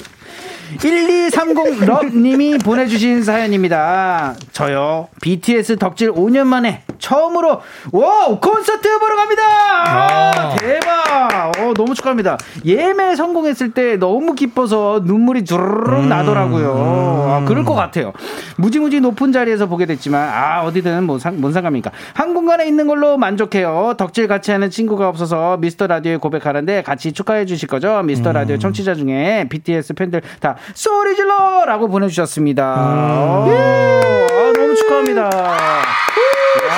[0.79, 4.35] 1230 럽님이 보내주신 사연입니다.
[4.51, 5.07] 저요.
[5.21, 7.61] BTS 덕질 5년 만에 처음으로
[7.93, 9.43] 와 콘서트 보러 갑니다.
[9.85, 11.51] 아, 대박.
[11.57, 12.37] 어, 너무 축하합니다.
[12.65, 17.25] 예매 성공했을 때 너무 기뻐서 눈물이 주르륵 나더라고요.
[17.29, 18.11] 아, 그럴 것 같아요.
[18.57, 21.91] 무지무지 높은 자리에서 보게 됐지만 아 어디든 뭐 상, 뭔 상관입니까?
[22.13, 23.93] 한 공간에 있는 걸로 만족해요.
[23.97, 28.01] 덕질 같이 하는 친구가 없어서 미스터 라디오에 고백하는데 같이 축하해 주실 거죠?
[28.03, 32.63] 미스터 라디오 청취자 중에 BTS 팬들 다 소리 질러라고 보내주셨습니다.
[32.65, 35.29] 오, 아, 너무 축하합니다.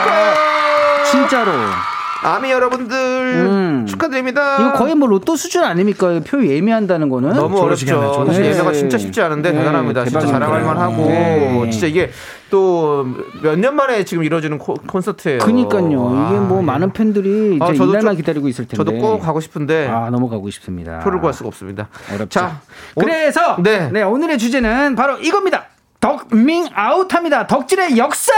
[0.07, 1.51] 아, 진짜로.
[2.21, 3.85] 아미 여러분들 음.
[3.87, 4.57] 축하드립니다.
[4.59, 6.19] 이거 거의 뭐 로또 수준 아닙니까?
[6.27, 7.29] 표 예매한다는 거는.
[7.29, 8.25] 너무 어렵죠.
[8.27, 8.77] 사실 예매가 네.
[8.77, 10.03] 진짜 쉽지 않은데 네, 대단합니다.
[10.03, 10.25] 진짜.
[10.27, 11.69] 자랑할 만하고 네.
[11.71, 12.11] 진짜 이게
[12.49, 13.05] 또
[13.41, 15.39] 몇 년 만에 지금 이루어지는 코- 콘서트예요.
[15.39, 15.85] 그니까요.
[15.85, 18.75] 이게 뭐 아, 많은 팬들이 이제 아, 저도 이날만 좀- 기다리고 있을 텐데.
[18.75, 20.99] 저도 꼭 가고 싶은데 아, 너무 가고 싶습니다.
[20.99, 21.87] 표를 구할 수가 없습니다.
[22.13, 22.27] 어렵죠.
[22.37, 22.59] 자,
[22.95, 23.89] 오- 그래서 네.
[23.93, 24.03] 네.
[24.03, 25.67] 오늘의 주제는 바로 이겁니다.
[26.01, 27.47] 덕밍 아웃합니다.
[27.47, 28.33] 덕질의 역사.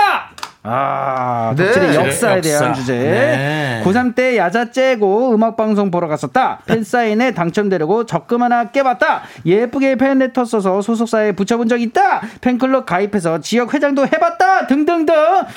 [0.64, 1.66] 아, 네.
[1.66, 2.42] 덕질의 역사에 역사.
[2.42, 2.94] 대한 주제.
[2.94, 3.82] 네.
[3.84, 6.60] 고3 때 야자 째고 음악 방송 보러 갔었다.
[6.68, 9.24] 팬사인회 당첨되려고 적금 하나 깨봤다.
[9.46, 12.22] 예쁘게 팬레터 써서 소속사에 붙여본 적 있다.
[12.42, 14.68] 팬클럽 가입해서 지역 회장도 해봤다.
[14.68, 15.16] 등등등.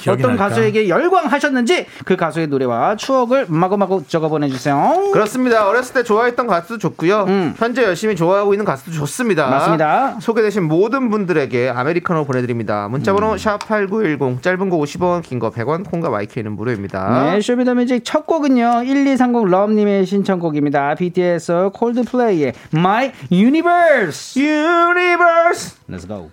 [0.09, 0.49] 어떤 날까?
[0.49, 5.11] 가수에게 열광하셨는지 그 가수의 노래와 추억을 마구마구 적어 보내주세요.
[5.13, 5.69] 그렇습니다.
[5.69, 7.25] 어렸을 때 좋아했던 가수도 좋고요.
[7.29, 7.55] 음.
[7.59, 9.49] 현재 열심히 좋아하고 있는 가수도 좋습니다.
[9.49, 10.17] 맞습니다.
[10.21, 12.89] 소개되신 모든 분들에게 아메리카노 보내드립니다.
[12.89, 13.37] 문자번호 음.
[13.37, 17.33] 샵8910 짧은 거 50원 긴 거 100원 콩과 마이크는 무료입니다.
[17.35, 18.85] 네, Show Me The Music 첫 곡은요.
[18.85, 20.95] 1230 럼님의 신청곡입니다.
[20.95, 24.41] BTS 콜드플레이의 My Universe.
[24.41, 26.31] Universe Let's go.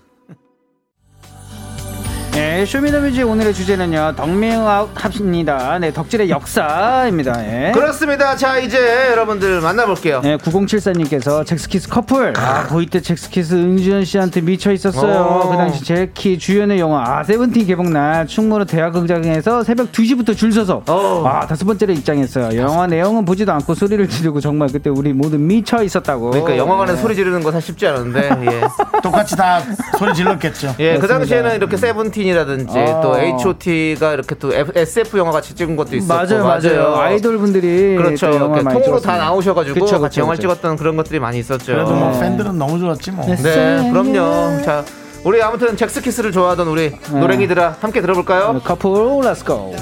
[2.34, 4.13] 네, Show Me The Music 오늘의 주제는요.
[4.15, 5.78] 덕밍아웃 합니다.
[5.80, 7.67] 네, 덕질의 역사입니다.
[7.67, 7.72] 예.
[7.74, 8.38] 그렇습니다.
[8.38, 10.22] 자 이제 여러분들 만나볼게요.
[10.22, 12.34] 네, 9074님께서 젝스키스 커플.
[12.38, 15.13] 아, 고2 때 젝스키스 은지원 씨한테 미쳐 있었어요.
[15.22, 15.50] 어.
[15.50, 20.84] 그 당시 젝키 주연의 영화 아, 세븐틴 개봉 날 충무로 대학극장에서 새벽 2시부터 줄 서서
[20.88, 21.24] 어.
[21.28, 22.58] 아, 다섯 번째로 입장했어요.
[22.58, 26.32] 영화 내용은 보지도 않고 소리를 지르고 정말 그때 우리 모두 미쳐 있었다고.
[26.32, 27.02] 그러니까 영화관에서 네.
[27.02, 28.62] 소리 지르는 거 사실 쉽지 않은데 예.
[29.04, 29.62] 똑같이 다
[30.00, 30.76] 소리 질렀겠죠.
[30.80, 31.08] 예, 그.
[31.12, 33.01] 당시에는 이렇게 세븐틴 이라든지 아.
[33.01, 36.95] 또 H.O.T.가 이렇게 또 SF 영화 같이 찍은 것도 있었고 맞아요, 맞아요.
[36.95, 38.31] 아이돌 분들이 그렇죠.
[38.31, 39.17] 또 영화 이렇게 통으로 다 찍었습니다.
[39.17, 40.41] 나오셔가지고 그쵸, 같이 그쵸, 영화를 그쵸.
[40.49, 41.73] 찍었던 그런 것들이 많이 있었죠.
[41.73, 42.19] 그래도 뭐 네.
[42.19, 43.25] 팬들은 너무 좋았지 뭐.
[43.25, 43.36] 네.
[43.36, 44.62] 네, 그럼요.
[44.63, 44.84] 자,
[45.23, 47.19] 우리 아무튼 잭스키스를 좋아하던 우리 네.
[47.19, 48.60] 노랭이들아 함께 들어볼까요?
[48.63, 48.91] 커플
[49.24, 49.76] let's go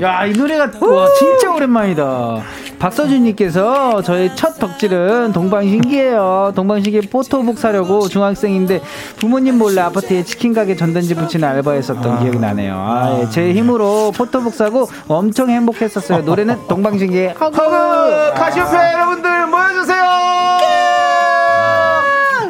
[0.00, 2.42] 야이 노래가 와 진짜 오랜만이다
[2.80, 8.80] 박서준님께서 저의 첫 덕질은 동방신기예요 동방신기 포토북 사려고 중학생인데
[9.18, 13.28] 부모님 몰래 아파트에 치킨 가게 전단지 붙이는 알바했었던 기억이 나네요 아, 예.
[13.28, 20.00] 제 힘으로 포토북 사고 엄청 행복했었어요 노래는 동방신기의 Hug Hug 카시오페아 여러분들 모여주세요.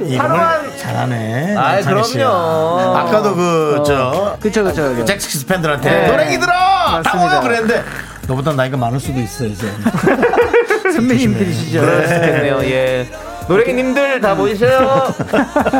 [0.02, 1.56] 이름을 하루만- 잘하네.
[1.56, 2.24] 아이, 남창희 씨가.
[2.24, 2.96] 그럼요.
[2.96, 6.06] 아까도 그, 저, 그쵸 그쵸 그쵸 잭스키스 팬들한테 네.
[6.10, 6.52] 노랭이들아!
[7.02, 7.16] 맞습니다.
[7.16, 7.40] 나와요!
[7.42, 7.84] 그랬는데
[8.30, 9.68] 너보다 나이가 많을 수도 있어, 이제.
[10.94, 12.60] 선배님들이시죠 수 있겠네요.
[12.62, 13.08] 예.
[13.48, 15.12] 노랭이님들 다 모이세요.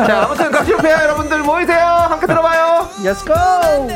[0.05, 1.79] 자, 아무튼 카시오페 여러분들 모이세요.
[1.79, 2.89] 함께 들어봐요.
[3.03, 3.87] Let's go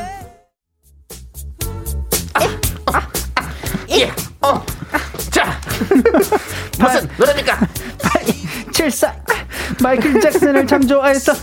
[3.89, 4.09] 예.
[4.41, 4.65] 어.
[5.29, 5.59] 자.
[6.79, 7.59] 무슨 노래입니까?
[8.71, 9.13] 74
[9.81, 11.33] 마이클 잭슨을 참 좋아해서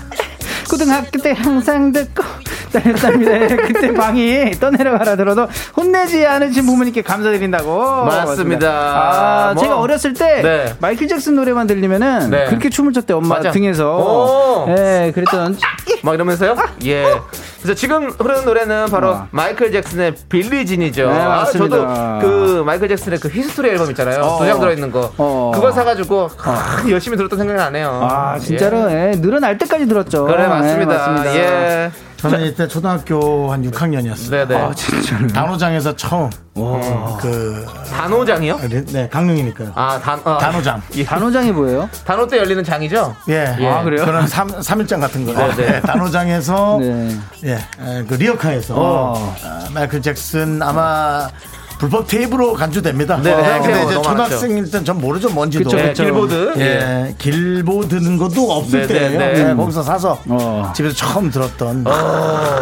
[0.70, 2.22] 고등학교 때 항상 듣고
[2.73, 3.57] 다녔답니다.
[3.66, 5.47] 그때 방이 떠내려가라 들어도
[5.77, 8.05] 혼내지 않으신 부모님께 감사드린다고.
[8.05, 8.70] 맞습니다.
[8.70, 9.62] 아, 뭐.
[9.62, 10.75] 제가 어렸을 때 네.
[10.81, 12.47] 마이클 잭슨 노래만 들리면은 네.
[12.47, 13.51] 그렇게 춤을 췄대 엄마 맞아.
[13.51, 14.66] 등에서.
[14.66, 14.70] 오.
[14.70, 15.59] 예, 그랬던
[16.03, 16.57] 막 이러면서요?
[16.86, 17.05] 예.
[17.62, 19.28] 그래서 지금 흐르는 노래는 바로 아.
[19.30, 21.09] 마이클 잭슨의 Billie Jean이죠.
[21.09, 21.76] 네, 아, 맞습니다.
[21.76, 24.20] 저도 그 마이클 잭슨의 그 HIStory 앨범 있잖아요.
[24.20, 24.38] 어.
[24.38, 25.12] 두장 들어있는 거.
[25.16, 25.53] 어.
[25.55, 28.00] 그거 사가지고 아, 열심히 들었던 생각이 나네요.
[28.03, 30.24] 아, 진짜로 예, 늘어날 때까지 들었죠.
[30.24, 30.92] 그래 예, 맞습니다.
[30.92, 31.36] 맞습니다.
[31.36, 31.90] 예.
[32.16, 34.30] 저는 이때 초등학교 한 6학년이었어요.
[34.30, 34.57] 네네.
[34.57, 35.26] 아, 진짜로.
[35.26, 38.59] 단호장에서 처음 그 단호장이요?
[38.92, 39.72] 네, 강릉이니까요.
[39.74, 40.82] 아, 단, 어, 단호장.
[41.07, 41.88] 단호장이 뭐예요?
[42.05, 43.16] 단호 때 열리는 장이죠?
[43.30, 43.57] 예.
[43.59, 43.66] 예.
[43.68, 44.05] 아, 그래요?
[44.05, 45.32] 그런 삼 삼일장 같은 거.
[45.32, 45.76] 네, 네.
[45.76, 47.16] 예, 단호장에서 네.
[47.44, 49.34] 예, 에, 그 리어카에서 어.
[49.44, 51.28] 아, 마이클 잭슨 아마
[51.83, 53.16] 불법 테이프로 간주됩니다.
[53.16, 54.03] 네, 네, 예, 근데 너무 이제 많았죠.
[54.03, 55.64] 초등학생일 땐 전 모르죠 뭔지도.
[55.64, 56.05] 그쵸, 네, 그쵸.
[56.05, 56.55] 길보드.
[56.59, 59.18] 예, 길보드는 것도 없을 네, 네, 때예요.
[59.18, 59.51] 네.
[59.51, 60.72] 예, 거기서 사서 어.
[60.76, 61.85] 집에서 처음 들었던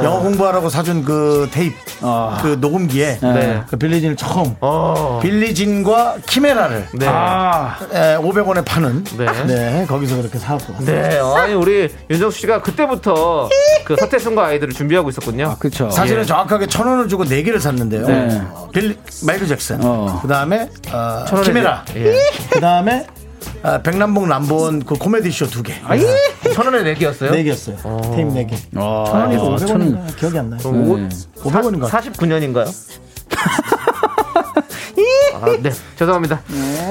[0.02, 2.38] 영어 공부하라고 사준 그 테이프, 어.
[2.40, 3.62] 그 녹음기에 네.
[3.68, 5.20] 그 빌리진을 처음 어.
[5.22, 7.06] 빌리진과 키메라를 네.
[7.06, 9.26] 아, 에, 500원에 파는 네.
[9.46, 9.86] 네.
[9.86, 10.78] 거기서 그렇게 왔어요.
[10.86, 13.50] 네, 아니 우리 윤정수 씨가 그때부터
[13.84, 15.56] 그 서태순과 아이들을 준비하고 있었군요.
[15.58, 15.90] 그쵸.
[15.90, 16.24] 사실은 예.
[16.26, 18.06] 정확하게 천 원을 주고 네 개를 샀는데요.
[18.06, 18.42] 네.
[18.72, 18.96] 빌리,
[19.26, 19.78] 마이클 잭슨.
[19.84, 20.18] 어.
[20.22, 21.84] 그 다음에 어, 천 원에 키메라.
[21.94, 22.18] 네- 예.
[22.50, 23.06] 그 다음에
[23.62, 25.74] 어, 백남봉 남보원 그 코미디 쇼 두 개.
[25.84, 26.00] 아이.
[26.54, 27.30] 천 원에 네 개였어요?
[27.32, 27.76] 네 개였어요.
[28.14, 28.56] 테이프 네 개.
[28.76, 30.60] 어, 천 원이고 어, 500원인가 천- 기억이 안 나요.
[30.62, 31.08] 그럼 오- 네.
[31.42, 31.88] 500원인가?
[31.88, 32.72] 49년인가요?
[35.34, 35.70] 아, 네.
[35.96, 36.40] 죄송합니다.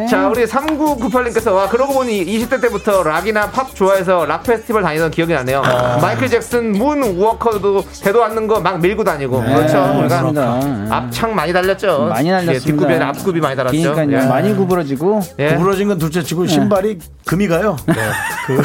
[0.09, 5.33] 자, 우리 3998님께서, 와, 그러고 보니 20대 때부터 락이나 팝 좋아해서 락 페스티벌 다니던 기억이
[5.33, 5.61] 나네요.
[6.01, 9.41] 마이클 잭슨, 문 워커도 대도 않는 거 막 밀고 다니고.
[9.41, 9.77] 그렇죠.
[9.99, 10.95] 우리가 맞습니다.
[10.95, 12.07] 앞창 많이 달렸죠.
[12.09, 12.53] 많이 날렸습니다.
[12.53, 13.93] 예, 뒷굽이 아니라 앞굽이 많이 달았죠.
[13.93, 14.23] 그러니까요.
[14.23, 14.27] 예.
[14.27, 15.21] 많이 구부러지고.
[15.39, 15.55] 예.
[15.55, 17.77] 구부러진 건 둘째 치고 신발이 금이 가요.
[18.47, 18.61] 그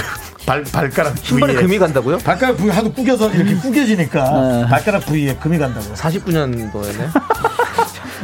[0.47, 1.62] 발, 발가락 신발에 부위에.
[1.66, 2.18] 금이 간다고요?
[2.18, 4.66] 발가락 부위 하도 구겨서 이렇게 구겨지니까 네.
[4.68, 5.86] 발가락 부위에 금이 간다고.
[5.95, 7.09] 49년도에네.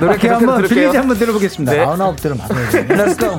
[0.01, 0.81] 노래 계속해서 한번 들을게요.
[0.81, 1.73] 빌리지 한번 들어보겠습니다.
[1.73, 2.17] 네.
[2.17, 2.87] 대를 맞아야 돼.
[2.89, 3.37] Let's go.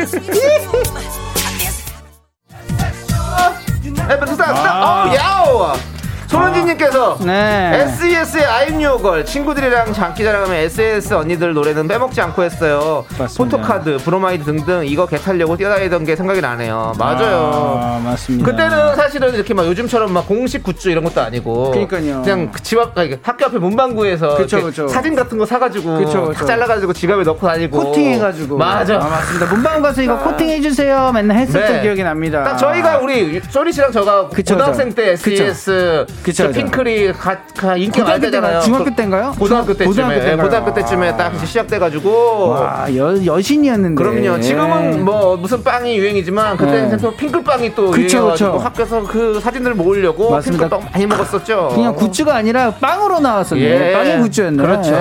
[4.10, 5.06] 에베 스타 스타.
[5.06, 5.91] 어, 야오.
[6.32, 7.72] 손은지님께서 네.
[7.84, 13.06] SES의 I'm Your Girl 친구들이랑 장기자랑하면 SES 언니들 노래는 빼먹지 않고 했어요.
[13.20, 13.58] 맞습니다.
[13.58, 16.94] 포토카드, 브로마이드 등등 이거 개 타려고 뛰어다니던 게 생각이 나네요.
[16.98, 17.80] 맞아요.
[17.84, 18.50] 아, 맞습니다.
[18.50, 22.22] 그때는 사실은 이렇게 막 요즘처럼 막 공식 굿즈 이런 것도 아니고 그러니까요.
[22.22, 24.88] 그냥 그집 앞, 아니, 학교 앞에 문방구에서 그쵸, 그쵸.
[24.88, 26.46] 사진 같은 거 사가지고 그쵸, 탁 그쵸.
[26.46, 28.58] 잘라가지고 지갑에 넣고 다니고 코팅해가지고.
[28.58, 28.96] 맞아.
[28.96, 29.46] 아, 맞습니다.
[29.48, 31.12] 문방 가서 이거 코팅해주세요.
[31.14, 31.82] 맨날 했었던 네.
[31.82, 32.44] 기억이 납니다.
[32.46, 35.12] 딱 저희가 우리 소리 씨랑 저가 그쵸, 고등학생 때.
[35.12, 36.52] SES 그쵸, 저 그쵸.
[36.52, 38.22] 핑클이 가, 가 인기가 많이?
[38.22, 38.60] 되잖아요.
[38.62, 39.34] 중학교 때인가요?
[39.40, 40.36] 고등학교 때쯤에 고등학교 예?
[40.36, 43.96] 고등학교 때쯤에 딱 이제 시작돼가지고 와, 여, 여신이었는데.
[44.04, 44.40] 그럼요.
[44.42, 46.98] 지금은 뭐 무슨 빵이 유행이지만 그때는 네.
[46.98, 48.58] 또 핑클빵이 또 그쵸, 그쵸.
[48.58, 50.66] 학교에서 그 사진들 모으려고 맞습니다.
[50.66, 51.70] 핑클빵 많이 먹었었죠.
[51.74, 53.62] 그냥 굿즈가 아니라 빵으로 나왔었네.
[53.62, 53.94] 예.
[53.94, 54.62] 빵이 굿즈였네.
[54.64, 54.94] 그렇죠.
[54.94, 54.98] 예,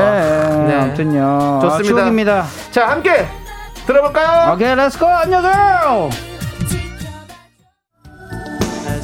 [0.67, 0.75] 네.
[0.75, 1.59] 아무튼요.
[1.63, 1.75] 좋습니다.
[1.77, 2.45] 아, 추억입니다.
[2.71, 3.27] 자 함께
[3.87, 4.55] 들어볼까요?
[4.55, 5.07] 오케이, let's go.
[5.07, 6.30] 안녕, girl.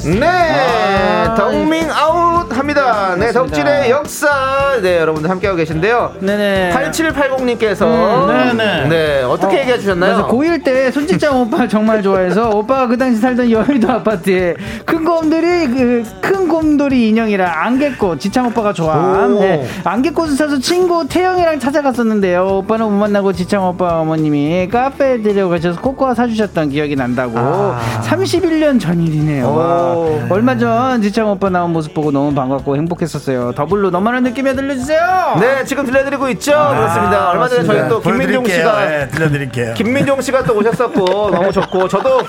[0.06, 3.14] 네, 아, 덕밍 아웃 합니다.
[3.16, 3.32] 네, 맞습니다.
[3.32, 4.80] 덕질의 역사.
[4.80, 6.14] 네, 여러분들 함께하고 계신데요.
[6.20, 6.72] 네네.
[6.74, 8.88] 8780님께서 음, 네네.
[8.88, 10.14] 네, 어떻게 얘기해 주셨나요?
[10.14, 14.54] 그래서 고1 때 손지창 오빠 정말 좋아해서 오빠가 그 당시 살던 여의도 아파트에
[14.84, 16.04] 큰 곰돌이 그
[16.46, 19.40] 큰 곰돌이 인형이랑 안개꽃 지창 오빠가 좋아한 오.
[19.40, 26.14] 네, 안개꽃을 사서 친구 태영이랑 찾아갔었는데요 오빠는 못 만나고 지창 오빠 어머님이 카페에 데려가셔서 코코아
[26.14, 27.80] 사주셨던 기억이 난다고 아.
[28.02, 29.95] 31년 전 일이네요 와.
[29.96, 30.20] 오.
[30.30, 35.36] 얼마 전 지창 오빠 나온 모습 보고 너무 반갑고 행복했었어요 The Blue 너만의 느낌 들려주세요
[35.40, 36.52] 네, 지금 들려드리고 있죠.
[36.52, 37.30] 그렇습니다.
[37.30, 38.46] 얼마 전에 저희 또 김민종.
[38.46, 39.74] 씨가 예, 들려드릴게요.
[39.74, 42.20] 김민종 씨가 또 오셨었고 너무 좋고 저도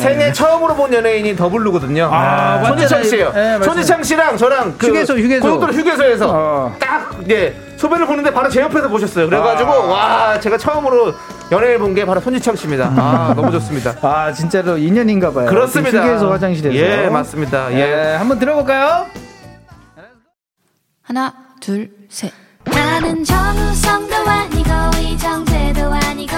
[0.00, 2.08] 생애 처음으로 본 연예인이 The Blue거든요.
[2.12, 3.04] 아, 손지창 맞잖아요.
[3.04, 3.32] 씨예요.
[3.34, 3.62] 예, 맞아요.
[3.62, 5.44] 손지창 씨랑 저랑 그 휴게소, 휴게소.
[5.46, 6.76] 고속도로 휴게소에서 어.
[6.78, 9.26] 딱 예, 소배를 보는데 바로 제 옆에서 보셨어요.
[9.28, 9.86] 그래가지고 아.
[10.32, 11.14] 와 제가 처음으로
[11.50, 12.92] 연예인을 본게 바로 손지창 씨입니다.
[12.96, 13.94] 아 너무 좋습니다.
[14.02, 16.04] 아 진짜로 인연인가 봐요 그렇습니다.
[16.06, 17.72] 휴게소 화장실에서 예 맞습니다.
[17.72, 17.78] 예.
[17.78, 19.06] 예, 한번 들어볼까요?
[21.02, 22.30] 하나, 둘, 셋.
[22.64, 24.70] 나는 정우성도 아니고
[25.00, 26.36] 이정재도 아니고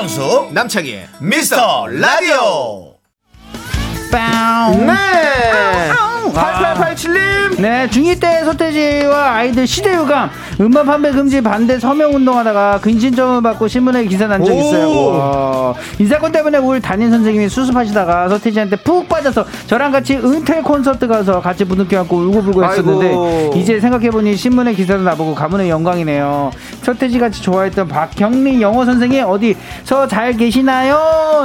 [0.00, 2.94] 윤정수 남창희 미스터 라디오.
[4.10, 4.86] 빵.
[4.86, 5.69] 네
[6.32, 13.42] 8887님 네, 중2 때 서태지와 아이들 시대 유감 음반 판매 금지 반대 서명 운동하다가 근신점을
[13.42, 14.58] 받고 신문에 기사 난적 오.
[14.60, 15.06] 있어요.
[15.06, 15.74] 와.
[15.98, 21.40] 이 사건 때문에 울 담임 선생님이 수습하시다가 서태지한테 푹 빠져서 저랑 같이 은퇴 콘서트 가서
[21.40, 23.52] 같이 부둥켜 안고 울고불고 했었는데 아이고.
[23.56, 26.50] 이제 생각해보니 신문에 기사도 나보고 가문의 영광이네요.
[26.82, 30.96] 서태지 같이 좋아했던 박경리 영어 선생님 어디서 잘 계시나요?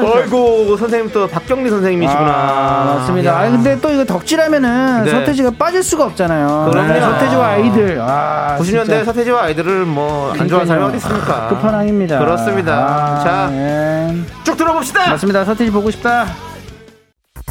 [0.04, 2.26] 어이구 선생님 또 박경리 선생님이시구나.
[2.28, 3.32] 아, 맞습니다.
[3.32, 3.38] 야.
[3.40, 5.12] 아 근데 또 이거 덕질하면은 네.
[5.12, 6.70] 서태지가 빠질 수가 없잖아요.
[6.72, 6.94] 그럼요.
[6.94, 8.00] 네, 서태지와 아이들.
[8.02, 9.04] 아, 90년대 진짜.
[9.06, 11.48] 서태지와 아이들을 뭐 안 좋아하는 사람이 어디 있습니까?
[11.50, 12.20] 끝판왕입니다.
[12.20, 12.74] 그렇습니다.
[12.74, 14.16] 아, 자, 예.
[14.44, 15.10] 쭉 들어봅시다.
[15.10, 15.46] 맞습니다.
[15.46, 16.26] 서태지 보고 싶다.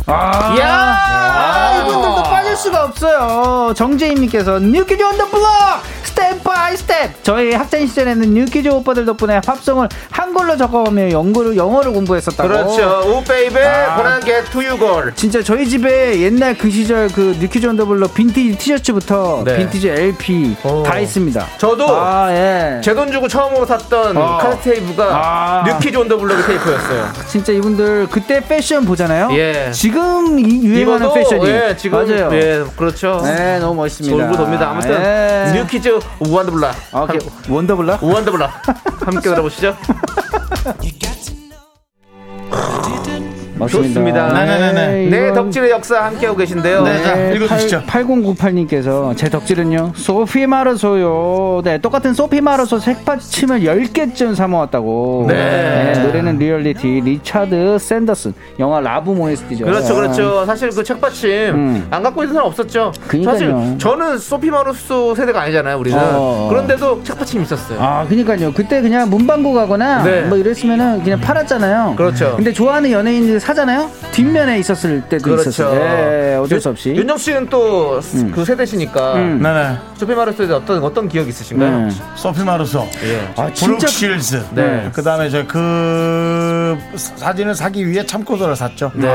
[0.07, 0.97] 아, 야!
[0.99, 1.85] 아,
[2.55, 3.73] 빠질 수가 없어요.
[3.75, 5.49] 정재임님께서 New Kids on the Block
[6.05, 11.93] Step by Step 저희 학창 시절에는 New Kids 오빠들 덕분에 팝송을 한글로 적어오며 영어를, 영어를
[11.93, 13.03] 공부했었다고 그렇죠.
[13.07, 13.97] 오 baby 아.
[13.97, 15.13] gonna get to you girl.
[15.17, 19.57] 진짜 저희 집에 옛날 그 시절 그 New Kids on the Block 빈티지 티셔츠부터 네.
[19.57, 20.83] 빈티지 LP 오.
[20.85, 22.81] 다 있습니다 저도 아 예.
[22.83, 24.39] 제돈 주고 처음으로 샀던 어.
[24.39, 25.65] 카세트 테이프가 아.
[25.67, 27.09] New Kids on the Block의 테이프였어요.
[27.29, 29.71] 진짜 이분들 그때 패션 보잖아요 예.
[29.73, 32.44] 지금 이 유행하는 패션이 예, 지금 맞아요 예,
[32.77, 33.21] 그렇죠.
[33.25, 34.71] 네 너무 멋있습니다 돌고 돕니다.
[34.71, 35.53] 아무튼 예.
[35.55, 35.99] New Kids.
[36.93, 37.19] 아, 오케이.
[37.49, 38.51] on the Block on the Block.
[39.05, 39.77] 함께 들어보시죠.
[43.57, 43.89] 맞습니다.
[43.89, 44.33] 좋습니다.
[44.33, 45.11] 네네네네.
[45.11, 46.83] 네, 이건- 덕질의 역사 함께하고 계신데요.
[46.83, 47.83] 네, 자, 읽어주시죠.
[47.87, 55.93] 8098님께서 제 덕질은요 소피 마르소요 네 똑같은 소피 마르소 책받침을 10개쯤 사모았다고 네.
[56.05, 60.45] 노래는 리얼리티 리차드 샌더슨 영화 La Boum OST죠 그렇죠, 그렇죠.
[60.47, 61.87] 사실 그 책받침 음.
[61.91, 62.93] 안 갖고 있는 사람 없었죠.
[63.07, 63.33] 그니까요.
[63.35, 65.99] 사실 저는 소피 마루소 세대가 아니잖아요, 우리는.
[66.01, 66.49] 어.
[66.51, 67.79] 그런데도 책받침 있었어요.
[67.81, 68.53] 아, 그니까요.
[68.53, 70.23] 그때 그냥 문방구 가거나 네.
[70.23, 71.95] 뭐 이랬으면은 그냥 팔았잖아요.
[71.97, 72.35] 그렇죠.
[72.37, 73.91] 근데 좋아하는 연예인들 사잖아요.
[74.13, 75.51] 뒷면에 있었을 때도 그렇죠.
[75.51, 75.79] 있었어요.
[75.79, 76.91] 예, 어쩔 수 없이.
[76.97, 78.01] 윤정 씨는 또
[78.33, 79.41] 그 세대시니까 음.
[79.43, 79.77] 네네.
[79.97, 81.69] 소피 마루소에 어떤 어떤 기억 있으신가요?
[81.71, 81.91] 음.
[82.17, 82.89] 소피 마르소.
[83.05, 83.21] 예.
[83.37, 84.43] 아, 브룩 진짜 실즈.
[84.53, 84.89] 네.
[84.95, 88.91] 그 다음에 저그 사진을 사기 위해 참고서를 샀죠.
[88.95, 89.07] 네.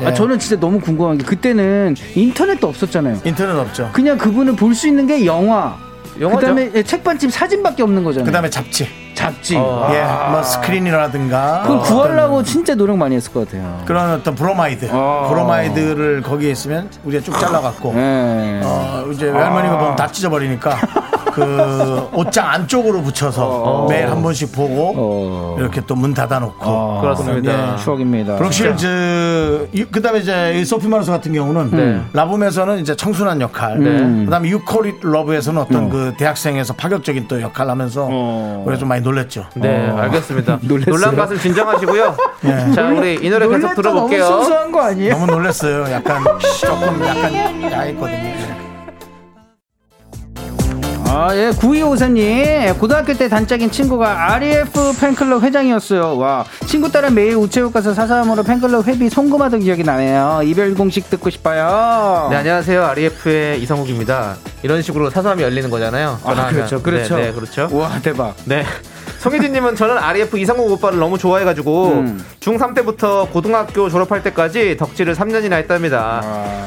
[0.00, 0.06] 예.
[0.06, 3.20] 아, 저는 진짜 너무 궁금한 게 그때는 인터넷도 없었잖아요.
[3.24, 3.88] 인터넷 없죠.
[3.92, 5.76] 그냥 그분을 볼 수 있는 게 영화.
[6.20, 6.40] 영화죠.
[6.40, 8.26] 그다음에 예, 책받침 사진밖에 없는 거잖아요.
[8.26, 8.86] 그 다음에 잡지.
[9.16, 9.56] 잡지.
[9.56, 9.88] 어.
[9.92, 11.62] 예, 뭐 스크린이라든가.
[11.62, 13.82] 그걸 구하려고 진짜 노력 많이 했을 것 같아요.
[13.86, 14.88] 그런 어떤 브로마이드.
[14.92, 15.26] 어.
[15.28, 17.94] 브로마이드를 거기에 있으면 우리가 쭉 잘라갖고.
[17.96, 18.60] 예.
[18.64, 20.76] 어, 이제 외할머니가 보면 다 찢어버리니까
[21.36, 25.56] 그 옷장 안쪽으로 붙여서 매일 한 번씩 보고 어.
[25.58, 26.58] 이렇게 또 문 닫아놓고.
[26.60, 27.72] 어, 그렇습니다.
[27.72, 27.76] 예.
[27.78, 28.36] 추억입니다.
[28.36, 32.00] 브룩실즈 그 다음에 이제 이 소피 마르소 같은 경우는 네.
[32.12, 34.24] La Boum에서는 이제 청순한 역할 네.
[34.26, 38.62] 그다음에 You Call It Love에서는 어떤 그 대학생에서 파격적인 또 역할을 하면서 어.
[38.66, 40.58] 우리가 좀 많이 놀랬죠 네, 알겠습니다.
[40.86, 42.16] 놀란 것은 진정하시고요.
[42.44, 42.72] 예.
[42.74, 44.24] 자, 우리 이 노래 계속 들어볼게요.
[44.24, 45.12] 너무 순수한 거 아니에요?
[45.14, 46.22] 너무 놀랬어요 약간
[46.60, 48.45] 조금 약간 야했거든요
[51.18, 52.78] 아, 예, 9253님.
[52.78, 56.18] 고등학교 때 단짝인 친구가 REF 팬클럽 회장이었어요.
[56.18, 56.44] 와.
[56.66, 60.42] 친구 따라 매일 우체국 가서 사사함으로 팬클럽 회비 송금하던 기억이 나네요.
[60.44, 62.28] 이별 공식 듣고 싶어요.
[62.30, 62.84] 네, 안녕하세요.
[62.84, 64.36] REF의 이성욱입니다.
[64.62, 66.18] 이런 식으로 사소함이 열리는 거잖아요.
[66.22, 66.48] 아.
[66.48, 66.82] 그렇죠.
[66.82, 67.16] 그렇죠.
[67.16, 67.70] 네, 네, 그렇죠.
[67.72, 68.36] 와, 대박.
[68.44, 68.66] 네.
[69.18, 72.24] 송혜진님은 저는 REF 이상국 오빠를 너무 좋아해가지고 음.
[72.40, 76.22] 중3 때부터 고등학교 졸업할 때까지 덕질을 3년이나 했답니다.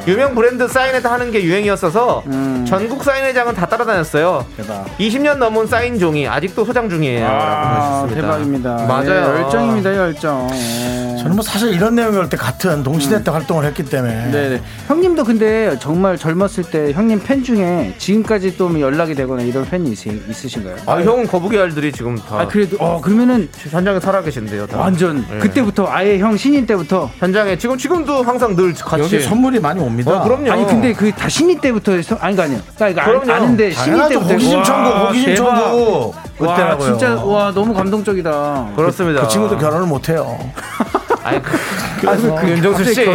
[0.08, 2.30] 유명 브랜드 사인회도 하는 게 유행이었어서 아.
[2.30, 2.66] 음.
[2.68, 4.46] 전국 사인회장은 다 따라다녔어요.
[4.58, 4.86] 대박.
[4.98, 7.26] 20년 넘은 사인 종이 아직도 소장 중이에요.
[7.30, 8.08] 아.
[8.14, 8.86] 대박입니다.
[8.88, 9.10] 맞아요.
[9.10, 10.50] 예, 열정입니다, 열정.
[10.52, 11.18] 예.
[11.20, 14.32] 저는 뭐 사실 이런 내용이 올 때 같은 동시대 때 활동을 했기 때문에 음.
[14.32, 14.62] 네네.
[14.88, 20.06] 형님도 근데 정말 젊었을 때 형님 팬 중에 지금까지 또 연락이 되거나 이런 팬이 있,
[20.30, 20.76] 있으신가요?
[20.86, 24.68] 아, 형은 거북이 알들이 지금 다 아, 그래도, 어, 그러면은 현장에 살아 계신데요.
[24.68, 24.78] 다.
[24.78, 25.40] 완전 네.
[25.40, 30.12] 그때부터 아예 형 신인 때부터 현장에 지금 지금도 항상 늘 같이 여기 선물이 많이 옵니다
[30.22, 30.52] 어, 그럼요.
[30.52, 32.60] 아니 근데 그 다 신인 때부터 해서 아니 그 아니요.
[32.76, 33.32] 그러니까 아- 그럼요.
[33.32, 35.36] 아는데 신인 때부터 호기심 와, 천국 호기심.
[35.36, 38.74] 천국 와 그때라고요 진짜 와 너무 감동적이다.
[38.76, 39.22] 그렇습니다.
[39.24, 40.38] 그 친구도 결혼을 못해요
[41.38, 41.58] 아니 그,
[42.02, 43.12] 그래서 그- 윤정수 씨 그.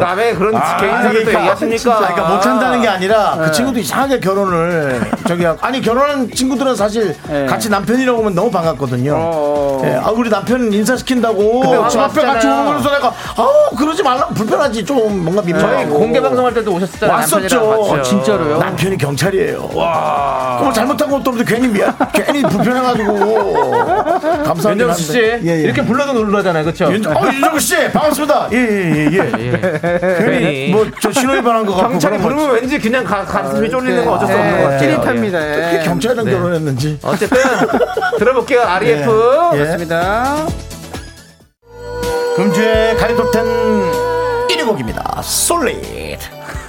[0.00, 1.78] 남의 그런 개인 사를 또 그러니까 얘기하십니까?
[1.78, 3.44] 진짜 그러니까 못한다는 게 아니라 네.
[3.46, 7.46] 그 친구도 이상하게 결혼을 저기 하고- 아니 결혼한 친구들은 사실 네.
[7.46, 9.12] 같이 남편이라고 하면 너무 반갑거든요.
[9.16, 9.82] 어.
[9.84, 12.46] 예, 아 우리 남편 인사시킨다고 집 앞에 같이.
[12.46, 17.16] 오는 그래서 내가 아우 그러지 말라 불편하지 좀 뭔가 저희 민망하고 공개 방송할 때도 오셨잖아요.
[17.16, 17.60] 왔었죠.
[17.60, 18.58] 어, 진짜로요?
[18.58, 19.70] 남편이 경찰이에요.
[19.74, 20.56] 와.
[20.60, 23.12] 그럼 잘못한 것도 없는데 괜히 미안, 괜히 불편해가지고.
[24.44, 24.70] 감사합니다.
[24.70, 25.60] 윤정수 씨 예, 예.
[25.62, 26.92] 이렇게 불러도 놀라잖아요, 그렇죠?
[26.92, 28.48] 윤, 어, 윤정수 씨 반갑습니다.
[28.52, 29.52] 예, 예, 예, 예.
[29.52, 30.16] 예.
[30.18, 31.90] 괜히 괜히 뭐 저 신호 위반한 것 같고.
[31.90, 34.78] 경찰이 거 부르면 왠지 그냥 가, 가슴이 쫄리는 건 어쩔 수 예, 없는 것 같아요.
[34.78, 35.48] 찌릿합니다.
[35.48, 35.52] 예.
[35.62, 35.84] 어떻게 예.
[35.84, 36.30] 경찰이랑 네.
[36.32, 36.98] 결혼했는지.
[37.02, 37.38] 어쨌든
[38.18, 38.62] 들어볼게요.
[38.62, 39.50] REF.
[39.54, 39.58] 예.
[39.58, 40.46] 맞습니다.
[42.36, 43.44] 금주의 가요톱텐
[44.48, 45.20] 1위 곡입니다.
[45.22, 46.01] 솔리드.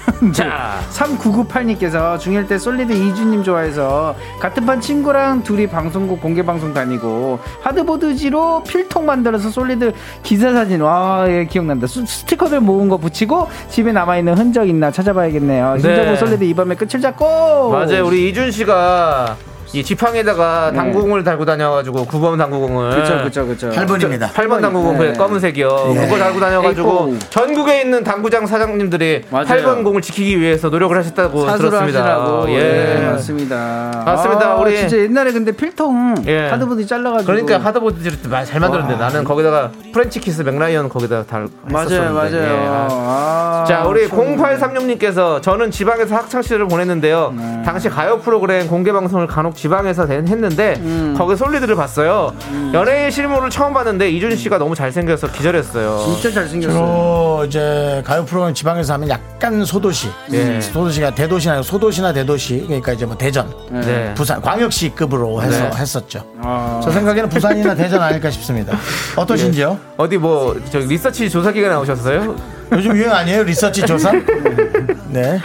[0.33, 7.39] 자, 3998님께서 중1 때 솔리드 이준님 좋아해서 같은 반 친구랑 둘이 방송국 공개 방송 다니고
[7.61, 11.87] 하드보드지로 필통 만들어서 솔리드 기사 사진 와 예, 기억난다.
[11.87, 15.77] 수- 스티커들 모은 거 붙이고 집에 남아있는 흔적 있나 찾아봐야겠네요.
[15.79, 17.69] 신정호 솔리드 이번에 끝을 잡고.
[17.71, 18.05] 맞아요.
[18.05, 19.35] 우리 이준 씨가
[19.73, 20.77] 이 지팡이에다가 네.
[20.77, 23.69] 당구공을 달고 다녀가지고 9번 당구공을 그쵸, 그쵸, 그쵸.
[23.71, 24.29] 8번입니다.
[24.31, 25.11] 8번 당구공 네.
[25.13, 25.93] 그 검은색이요.
[25.95, 25.99] 예.
[26.01, 27.17] 그거 달고 다녀가지고.
[27.31, 29.45] 전국에 있는 당구장 사장님들이 맞아요.
[29.47, 31.81] 8번 공을 지키기 위해서 노력을 하셨다고 들었습니다.
[31.81, 32.49] 하시라고.
[32.51, 32.59] 예.
[32.99, 34.03] 네, 맞습니다.
[34.05, 34.51] 맞습니다.
[34.51, 36.49] 아, 우리- 진짜 옛날에 근데 필통 예.
[36.49, 37.25] 하드보드 잘라가지고.
[37.33, 42.13] 그러니까 하드보드를 잘 만들었는데 나는 거기다가 프렌치 키스 맥라이언 거기다 달 맞아요.
[42.13, 42.35] 맞아요.
[42.35, 42.65] 예.
[42.69, 44.37] 아, 자, 우리 추억이네.
[44.37, 47.33] 0836님께서 저는 지방에서 학창 시절을 보냈는데요.
[47.35, 47.63] 네.
[47.65, 51.15] 당시 가요 프로그램 공개 방송을 간혹 지방에서 된- 했는데 음.
[51.17, 52.33] 거기 솔리드를 봤어요.
[52.73, 55.99] 연예인 실물을 처음 봤는데 이준 씨가 너무 잘생겨서 기절했어요.
[56.05, 56.73] 진짜 잘생겼어요.
[56.77, 60.59] 주로 이제 가요 프로그램 지방에서 하면 약간 소도시, 예.
[60.59, 64.13] 소도시가 대도시나 소도시나 대도시, 그러니까 이제 뭐 대전, 네.
[64.15, 65.71] 부산, 광역시급으로 해서 네.
[65.77, 66.25] 했었죠.
[66.41, 66.81] 아.
[66.83, 68.75] 저 생각에는 부산이나 대전 아닐까 싶습니다.
[69.15, 69.79] 어떠신지요?
[69.95, 72.35] 어디 뭐 저 리서치 조사 기관 나오셨어요?
[72.73, 73.43] 요즘 유행 아니에요?
[73.43, 74.11] 리서치 조사?
[75.07, 75.39] 네.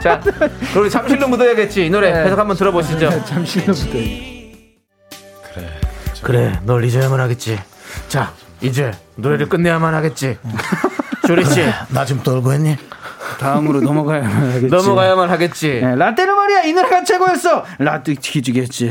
[0.00, 0.20] 자,
[0.72, 2.24] 그리고 잠실로 묻어야겠지 이 노래 네.
[2.24, 3.24] 계속 한번 들어보시죠.
[3.26, 3.98] 잠시만부터.
[6.22, 7.58] 그래, 널 잊어야만 하겠지.
[8.08, 10.38] 자, 이제 노래를 끝내야만 하겠지.
[11.26, 12.76] 조리 씨, 나 지금 떨고 했니?
[13.38, 14.66] 다음으로 넘어가야만 하겠지.
[14.66, 15.80] 넘어가야만 하겠지.
[15.82, 17.64] 네, 라떼는 말이야 이 노래가 최고였어.
[17.78, 18.90] 라떼 퀴즈겠지.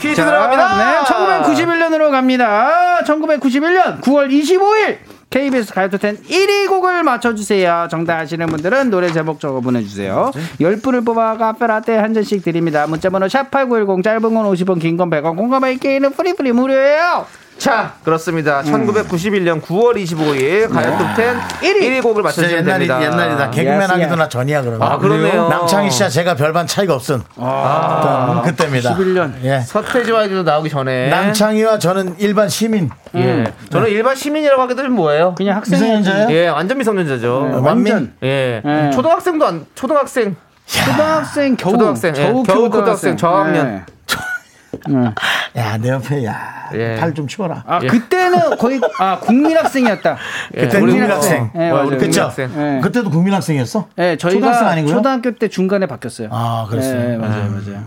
[0.00, 0.76] 퀴즈 자, 들어갑니다.
[0.76, 0.98] 네,
[1.64, 3.00] 1991년으로 갑니다.
[3.04, 4.98] 1991년 9월 25일
[5.34, 7.88] KBS 가요톱10 1위 곡을 맞춰주세요.
[7.90, 10.30] 정답 아시는 분들은 노래 제목 적어 보내주세요.
[10.60, 12.86] 10분을 뽑아 카페라떼 한 잔씩 드립니다.
[12.86, 17.26] 문자번호 샵8910 짧은 건 50원 긴 건 100원 공감할 게임은 free free 무료예요.
[17.58, 18.60] 자, 그렇습니다.
[18.60, 18.86] 음.
[18.86, 23.02] 1991년 9월 25일 가요톱10 1위 곡을 진짜 맞춰주시면 옛날이, 됩니다.
[23.02, 23.50] 옛날이다.
[23.50, 24.14] 개그맨 예스, 하기도 예스.
[24.18, 24.82] 나 전이야, 그러면.
[24.82, 25.48] 아, 그러네요.
[25.48, 27.22] 남창희 씨와 제가 별반 차이가 없은.
[27.36, 28.94] 아, 그때입니다.
[28.96, 29.32] 91년.
[29.44, 29.60] 예.
[29.60, 31.08] 서태지와 아이도 나오기 전에.
[31.08, 32.90] 남창희와 저는 일반 시민.
[33.14, 33.44] 예.
[33.70, 35.34] 저는 일반 시민이라고 하기도 좀 뭐예요?
[35.36, 36.30] 그냥 학생 미성년자예요?
[36.30, 37.48] 예, 완전 미성년자죠.
[37.50, 37.92] 네, 완민.
[37.94, 38.60] 완전 예.
[38.64, 38.90] 네.
[38.90, 40.36] 초등학생도 안, 초등학생.
[40.66, 43.84] 초등학생 겨우 초등학생, 예, 겨우, 겨우 고등학생, 저학년.
[44.88, 45.14] 네.
[45.56, 46.70] 야, 내 옆에, 야.
[46.74, 46.96] 예.
[46.98, 47.62] 팔좀 치워라.
[47.66, 50.16] 아 그때는 거의 아 국민학생이었다.
[50.52, 51.50] 그때 우리 국민학생.
[51.54, 51.88] 네, 와, 맞아요.
[51.88, 52.28] 우리 그쵸?
[52.30, 52.50] 국민학생.
[52.56, 52.80] 네.
[52.80, 53.88] 그때도 국민학생이었어?
[53.96, 54.94] 네, 저희가 초등학생 아니고요?
[54.94, 56.28] 초등학교 때 중간에 바뀌었어요.
[56.32, 57.08] 아, 그랬어요.
[57.08, 57.48] 네, 맞아요, 아.
[57.48, 57.84] 맞아요.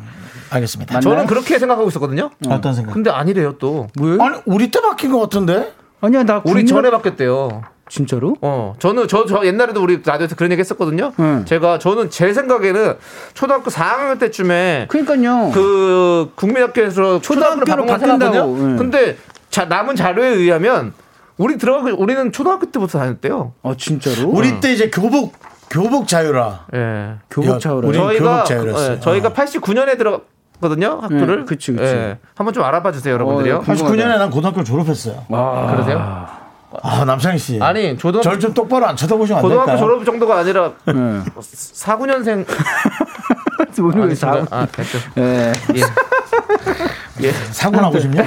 [0.50, 0.94] 알겠습니다.
[0.96, 1.28] 맞- 저는 맞나요?
[1.28, 2.30] 그렇게 생각하고 있었거든요.
[2.48, 2.94] 어떤 생각?
[2.94, 3.88] 근데 아니래요, 또.
[3.98, 4.22] 뭐요?
[4.22, 5.74] 아니, 우리 때 바뀐 것 같은데?
[6.00, 7.64] 아니야, 나 우리 국민학- 전에 바뀌었대요.
[7.90, 8.36] 진짜로?
[8.42, 11.14] 어, 저는 저, 저 옛날에도 우리 라디오에서 그런 얘기 했었거든요.
[11.20, 11.46] 응.
[11.46, 12.96] 제가 저는 제 생각에는
[13.34, 15.52] 초등학교 4학년 때쯤에 그러니까요.
[15.54, 18.56] 그 국민학교에서 초등학교로 초등학교로 바꾼 바꾼다고.
[18.56, 18.76] 응.
[18.78, 19.18] 근데
[19.50, 20.94] 자, 남은 자료에 의하면
[21.38, 23.54] 우리 들어가고 우리는 초등학교 때부터 다녔대요.
[23.64, 24.30] 아 진짜로?
[24.30, 25.34] 우리 때 이제 교복,
[25.70, 26.66] 교복 자유라.
[26.76, 27.14] 예.
[27.30, 27.88] 교복 차오라.
[27.88, 28.80] 우리- 저희가 교복.
[28.80, 30.22] 예, 저희가 89년에 들어
[30.60, 31.40] 거든요 학교를.
[31.42, 31.84] 네, 그치, 그치.
[31.94, 32.18] 예.
[32.36, 33.58] 한번 좀 알아봐 주세요, 여러분들이요.
[33.58, 35.24] 어, 89년에 난 고등학교 졸업했어요.
[35.30, 36.28] 아, 그러세요?
[36.84, 37.60] 아, 남창희 씨.
[37.62, 39.86] 아니 초등학교 절좀 똑바로 안 쳐다보시면 안 고등학교 될까요?
[39.86, 40.94] 졸업 정도가 아니라 네.
[40.94, 42.46] 4구년생
[43.80, 44.46] 오늘 왜 사?
[44.50, 44.98] 아, 됐죠.
[45.16, 45.54] 네.
[45.76, 45.82] 예.
[47.28, 47.32] 예.
[47.52, 48.24] 사고 나고 싶냐?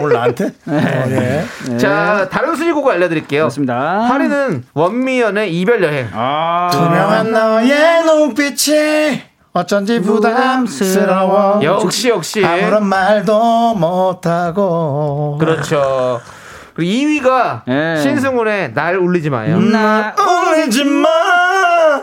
[0.00, 0.46] 오늘 나한테?
[0.46, 0.72] 어,
[1.08, 1.44] 예.
[1.76, 3.44] 자, 다른 순위곡을 알려드릴게요.
[3.44, 4.08] 맞습니다.
[4.10, 6.08] 8위는 원미연의 이별 여행.
[6.12, 11.60] 아, 투명한 너의 눈빛이 어쩐지 부담스러워.
[11.64, 15.36] 역시 역시 아무런 말도 못하고.
[15.38, 16.20] 그렇죠.
[16.80, 18.00] 그리고 2위가 예.
[18.02, 19.58] 신승훈의 날 울리지 마요.
[19.60, 20.14] 나
[20.64, 21.08] 울지 마.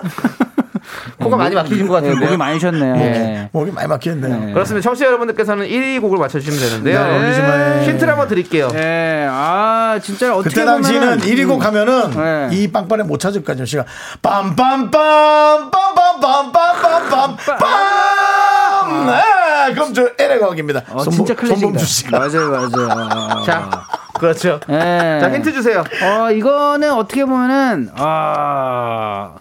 [1.19, 2.27] 코가 많이 막히신 것 네, 같은데요.
[2.29, 2.95] 목이 많이 쉬었네요.
[2.95, 3.49] 네.
[3.51, 4.37] 목이 많이 막히는데요.
[4.45, 4.53] 네.
[4.53, 4.83] 그렇습니다.
[4.83, 6.99] 청취자 여러분들께서는 1위 곡을 맞춰주시면 되는데요.
[6.99, 7.81] 날 울리지 마요.
[7.83, 8.67] 힌트를 한번 드릴게요.
[8.69, 9.27] 네.
[9.29, 12.49] 아, 진짜 어떻게 그때 당시는 1위 곡 하면은 네.
[12.55, 13.65] 이 빵빠레 못 찾을 거죠.
[13.65, 13.83] 씨가
[14.21, 19.05] 빰빰빰 빰빰빰빰빰빰빰 빰.
[19.07, 20.83] 네, 그럼 저 에레 곡입니다.
[20.91, 21.59] 어, 진짜 클래식이다.
[21.59, 23.43] 손범주 씨가 맞아요, 맞아요.
[23.43, 23.69] 자,
[24.17, 24.59] 그렇죠.
[24.69, 25.19] 예.
[25.21, 25.83] 자, 힌트 주세요.
[26.03, 29.35] 어, 이거는 어떻게 보면은, 아,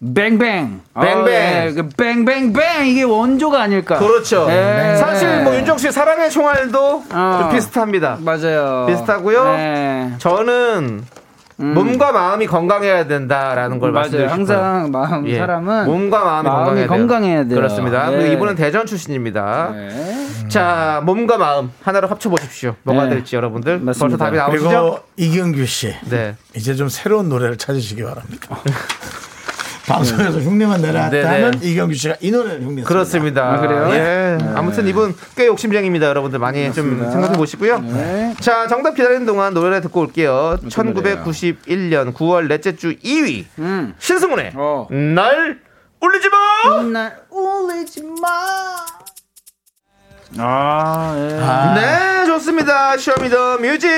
[0.00, 0.80] 뱅뱅.
[0.94, 1.24] 뱅뱅.
[1.24, 2.86] 어, 예, 그 뱅뱅뱅.
[2.86, 3.98] 이게 원조가 아닐까.
[3.98, 4.46] 그렇죠.
[4.48, 4.96] 예.
[4.96, 7.38] 사실 뭐 윤정 씨 사랑의 총알도 어.
[7.40, 8.18] 좀 비슷합니다.
[8.20, 8.86] 맞아요.
[8.88, 9.44] 비슷하고요.
[9.56, 10.12] 네.
[10.18, 11.04] 저는
[11.60, 14.02] 몸과 마음이 건강해야 된다라는 걸 맞아요.
[14.04, 14.58] 말씀드리고 싶어요.
[14.60, 15.38] 항상 마음 예.
[15.38, 16.88] 사람은 몸과 마음이, 마음이 건강해야, 돼요.
[16.88, 17.54] 건강해야 돼요.
[17.56, 18.10] 그렇습니다.
[18.10, 18.32] 네.
[18.32, 19.72] 이분은 대전 출신입니다.
[19.74, 20.48] 네.
[20.48, 22.76] 자, 몸과 마음 하나로 합쳐 보십시오.
[22.84, 23.10] 뭐가 네.
[23.10, 24.16] 될지 여러분들 맞습니다.
[24.16, 24.68] 벌써 답이 나오시죠?
[24.68, 26.36] 그리고 이경규 씨 네.
[26.54, 28.56] 이제 좀 새로운 노래를 찾으시기 바랍니다.
[29.88, 31.28] 방송에서 흉내만 내라 네, 네.
[31.28, 33.54] 하면 이경규 씨가 이 노래를 흉내 그렇습니다.
[33.54, 33.88] 아, 그래요?
[33.92, 34.38] 예.
[34.54, 36.06] 아무튼 이분 꽤 욕심쟁입니다.
[36.06, 37.80] 여러분들 많이 좀 생각해 보시고요.
[37.80, 38.34] 네.
[38.40, 40.58] 자, 정답 기다리는 동안 노래 듣고 올게요.
[40.62, 41.24] 노래예요?
[41.24, 43.46] 1991년 9월 넷째 주 2위.
[43.58, 43.94] 음.
[43.98, 44.86] 신승훈의 어.
[44.90, 45.60] 날
[46.00, 46.82] 울리지 마!
[46.82, 48.28] 날 울리지 마.
[50.38, 51.40] 아, 예.
[51.40, 52.96] 아, 네, 좋습니다.
[52.98, 53.88] Show Me the Music.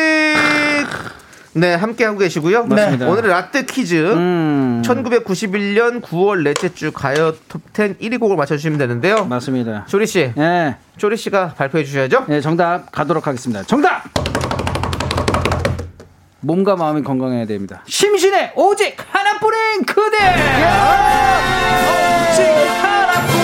[1.52, 2.64] 네, 함께하고 계시고요.
[2.66, 3.08] 맞습니다.
[3.08, 3.94] 오늘의 라떼 퀴즈.
[4.12, 4.82] 음.
[4.84, 9.24] 1991년 9월 넷째 주 가요 톱10 1위 곡을 맞춰주시면 되는데요.
[9.24, 9.84] 맞습니다.
[9.88, 10.76] 조리 씨, 예.
[10.96, 12.26] 조리 씨가 발표해 주셔야죠.
[12.28, 13.62] 네, 정답 가도록 하겠습니다.
[13.64, 14.04] 정답!
[16.42, 17.82] 몸과 마음이 건강해야 됩니다.
[17.86, 20.16] 심신의 오직 하나뿐인 그대!
[22.30, 22.42] 오직
[22.82, 23.39] 하나뿐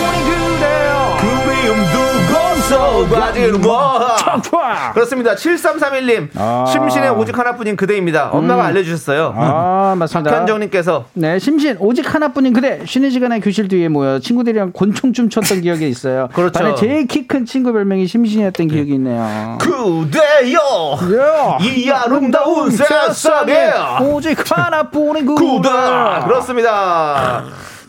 [3.06, 3.98] 두고서 가지는 뭐.
[4.42, 4.92] 좋아!
[4.92, 5.34] 그렇습니다.
[5.34, 6.28] 7331님.
[6.36, 6.64] 아.
[6.70, 8.30] 심신의 오직 하나뿐인 그대입니다.
[8.30, 9.34] 엄마가 알려주셨어요.
[9.36, 10.30] 아, 맞습니다.
[10.30, 12.80] 박현정님께서 네, 심신 오직 하나뿐인 그대.
[12.84, 16.28] 쉬는 시간에 교실 뒤에 모여 친구들이랑 곤충 춤 췄던 기억이 있어요.
[16.34, 16.58] 그렇죠.
[16.58, 19.58] 반에 제일 키 큰 친구 별명이 심신이었던 기억이 있네요.
[19.60, 26.26] 그대여 이 아름다운 세상에 오직 하나뿐인 구다 그대.
[26.28, 27.44] 그렇습니다.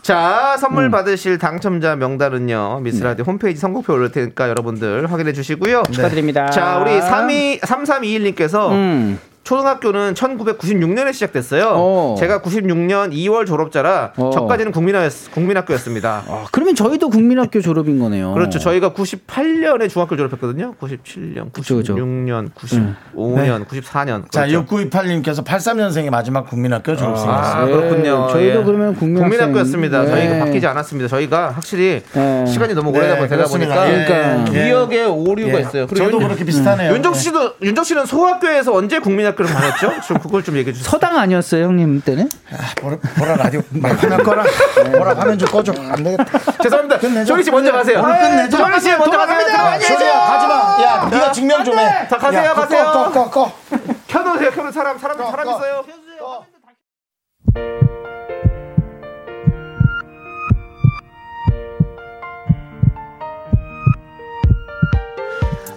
[0.08, 5.82] 자 선물 받으실 당첨자 명단은요 미스라디 홈페이지 선곡표 올릴 테니까 여러분들 확인해 주시고요.
[5.92, 6.48] 축하드립니다.
[6.48, 9.18] 자 우리 32 3321님께서 음.
[9.48, 11.72] 초등학교는 1996년에 시작됐어요.
[11.74, 12.16] 어.
[12.18, 14.28] 제가 96년 2월 졸업자라 어.
[14.30, 16.22] 저까지는 국민학, 국민학교 였습니다.
[16.28, 18.34] 아, 그러면 저희도 국민학교 졸업인 거네요.
[18.34, 18.58] 그렇죠.
[18.58, 20.74] 저희가 98년에 중학교 졸업했거든요.
[20.78, 21.94] 97년, 그쵸, 그쵸.
[21.94, 24.30] 96년, 95년, 94년.
[24.30, 24.66] 자, 그렇죠.
[24.66, 27.32] 6928님께서 83년생의 마지막 국민학교 졸업생이었어요.
[27.32, 28.28] 아, 네, 그렇군요.
[28.30, 28.64] 저희도 예.
[28.64, 29.30] 그러면 국민학생.
[29.30, 30.02] 국민학교 였습니다.
[30.02, 30.08] 네.
[30.10, 31.08] 저희가 바뀌지 않았습니다.
[31.08, 32.44] 저희가 확실히 네.
[32.46, 33.74] 시간이 너무 네, 오래되다 그렇습니다.
[33.76, 34.52] 보니까 예, 그러니까.
[34.54, 34.64] 예.
[34.66, 35.60] 기억에 오류가 예.
[35.62, 35.86] 있어요.
[35.86, 36.92] 저도 윤- 그렇게 비슷하네요.
[36.92, 40.00] 윤정 씨도 윤정 씨는 소학교에서 언제 국민학교 를 다녔죠?
[40.06, 40.90] 좀 그걸 좀 얘기해 주세요.
[40.90, 42.28] 서당 아니었어요, 형님 때는?
[42.80, 44.44] 보라, 보라 라디오 막 화면 꺼라.
[44.96, 45.72] 보라 화면 좀 꺼줘.
[45.72, 46.24] 안 되겠다.
[46.62, 46.98] 죄송합니다.
[46.98, 47.26] 끝내죠.
[47.26, 48.00] 조리 씨 먼저 가세요.
[48.02, 48.56] 오늘 끝내죠.
[48.56, 49.46] 조리 씨 먼저 가세요.
[49.46, 49.96] 들어가세요.
[49.96, 50.54] 소리야 가지 마.
[50.82, 52.08] 야, 네가 증명 좀 해.
[52.08, 52.84] 자, 가세요, 가세요.
[52.86, 53.52] 꺼, 꺼, 꺼.
[54.08, 54.50] 켜놓으세요.
[54.50, 54.72] 켜놓으세요.
[54.72, 55.56] 사람 사람 꺼, 사람 꺼.
[55.56, 55.84] 있어요.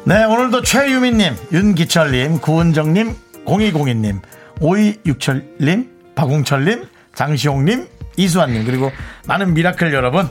[0.03, 3.15] 네, 오늘도 최유민님, 윤기철님, 구은정님,
[3.51, 4.21] 0202님,
[4.59, 6.85] 5267님, 박웅철님,
[7.15, 8.91] 장시홍님, 이수환님, 그리고
[9.27, 10.29] 많은 미라클 여러분,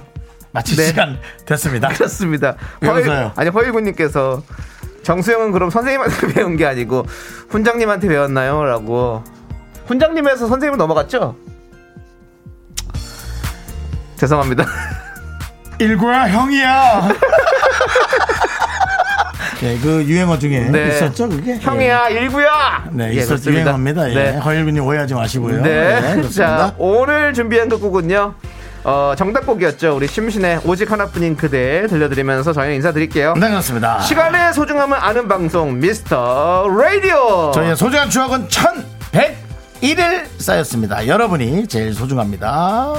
[0.52, 0.84] 마칠 네.
[0.84, 1.88] 시간 됐습니다.
[1.88, 2.56] 그렇습니다.
[2.80, 3.30] 왜 허일-?
[3.36, 4.42] 아니 허일군님께서
[5.02, 7.04] 정수영은 그럼 선생님한테 배운 게 아니고
[7.48, 9.22] 훈장님한테 배웠나요?라고
[9.86, 11.36] 훈장님에서 선생님을 넘어갔죠?
[14.16, 14.64] 죄송합니다.
[15.78, 17.08] 일구야, 형이야.
[19.60, 20.88] 네, 그 유행어 중에 네.
[20.88, 21.58] 있었죠, 그게?
[21.60, 22.88] 형이야 일구야.
[22.92, 23.62] 네, 예, 있었 그렇습니다.
[23.62, 24.10] 유행어입니다.
[24.10, 24.14] 예.
[24.14, 24.36] 네.
[24.38, 25.62] 허일군님 오해하지 마시고요.
[25.62, 26.00] 네.
[26.00, 26.30] 그렇습니다.
[26.30, 28.34] 자, 오늘 준비한 곡은요.
[28.84, 29.94] 어, 정답곡이었죠.
[29.96, 33.34] 우리 심신의 오직 하나뿐인 그대 들려드리면서 저희는 인사드릴게요.
[33.34, 34.00] 네, 그렇습니다.
[34.00, 37.50] 시간의 소중함을 아는 방송 미스터 라디오.
[37.52, 41.06] 저희의 소중한 추억은 1101일 쌓였습니다.
[41.06, 42.94] 여러분이 제일 소중합니다.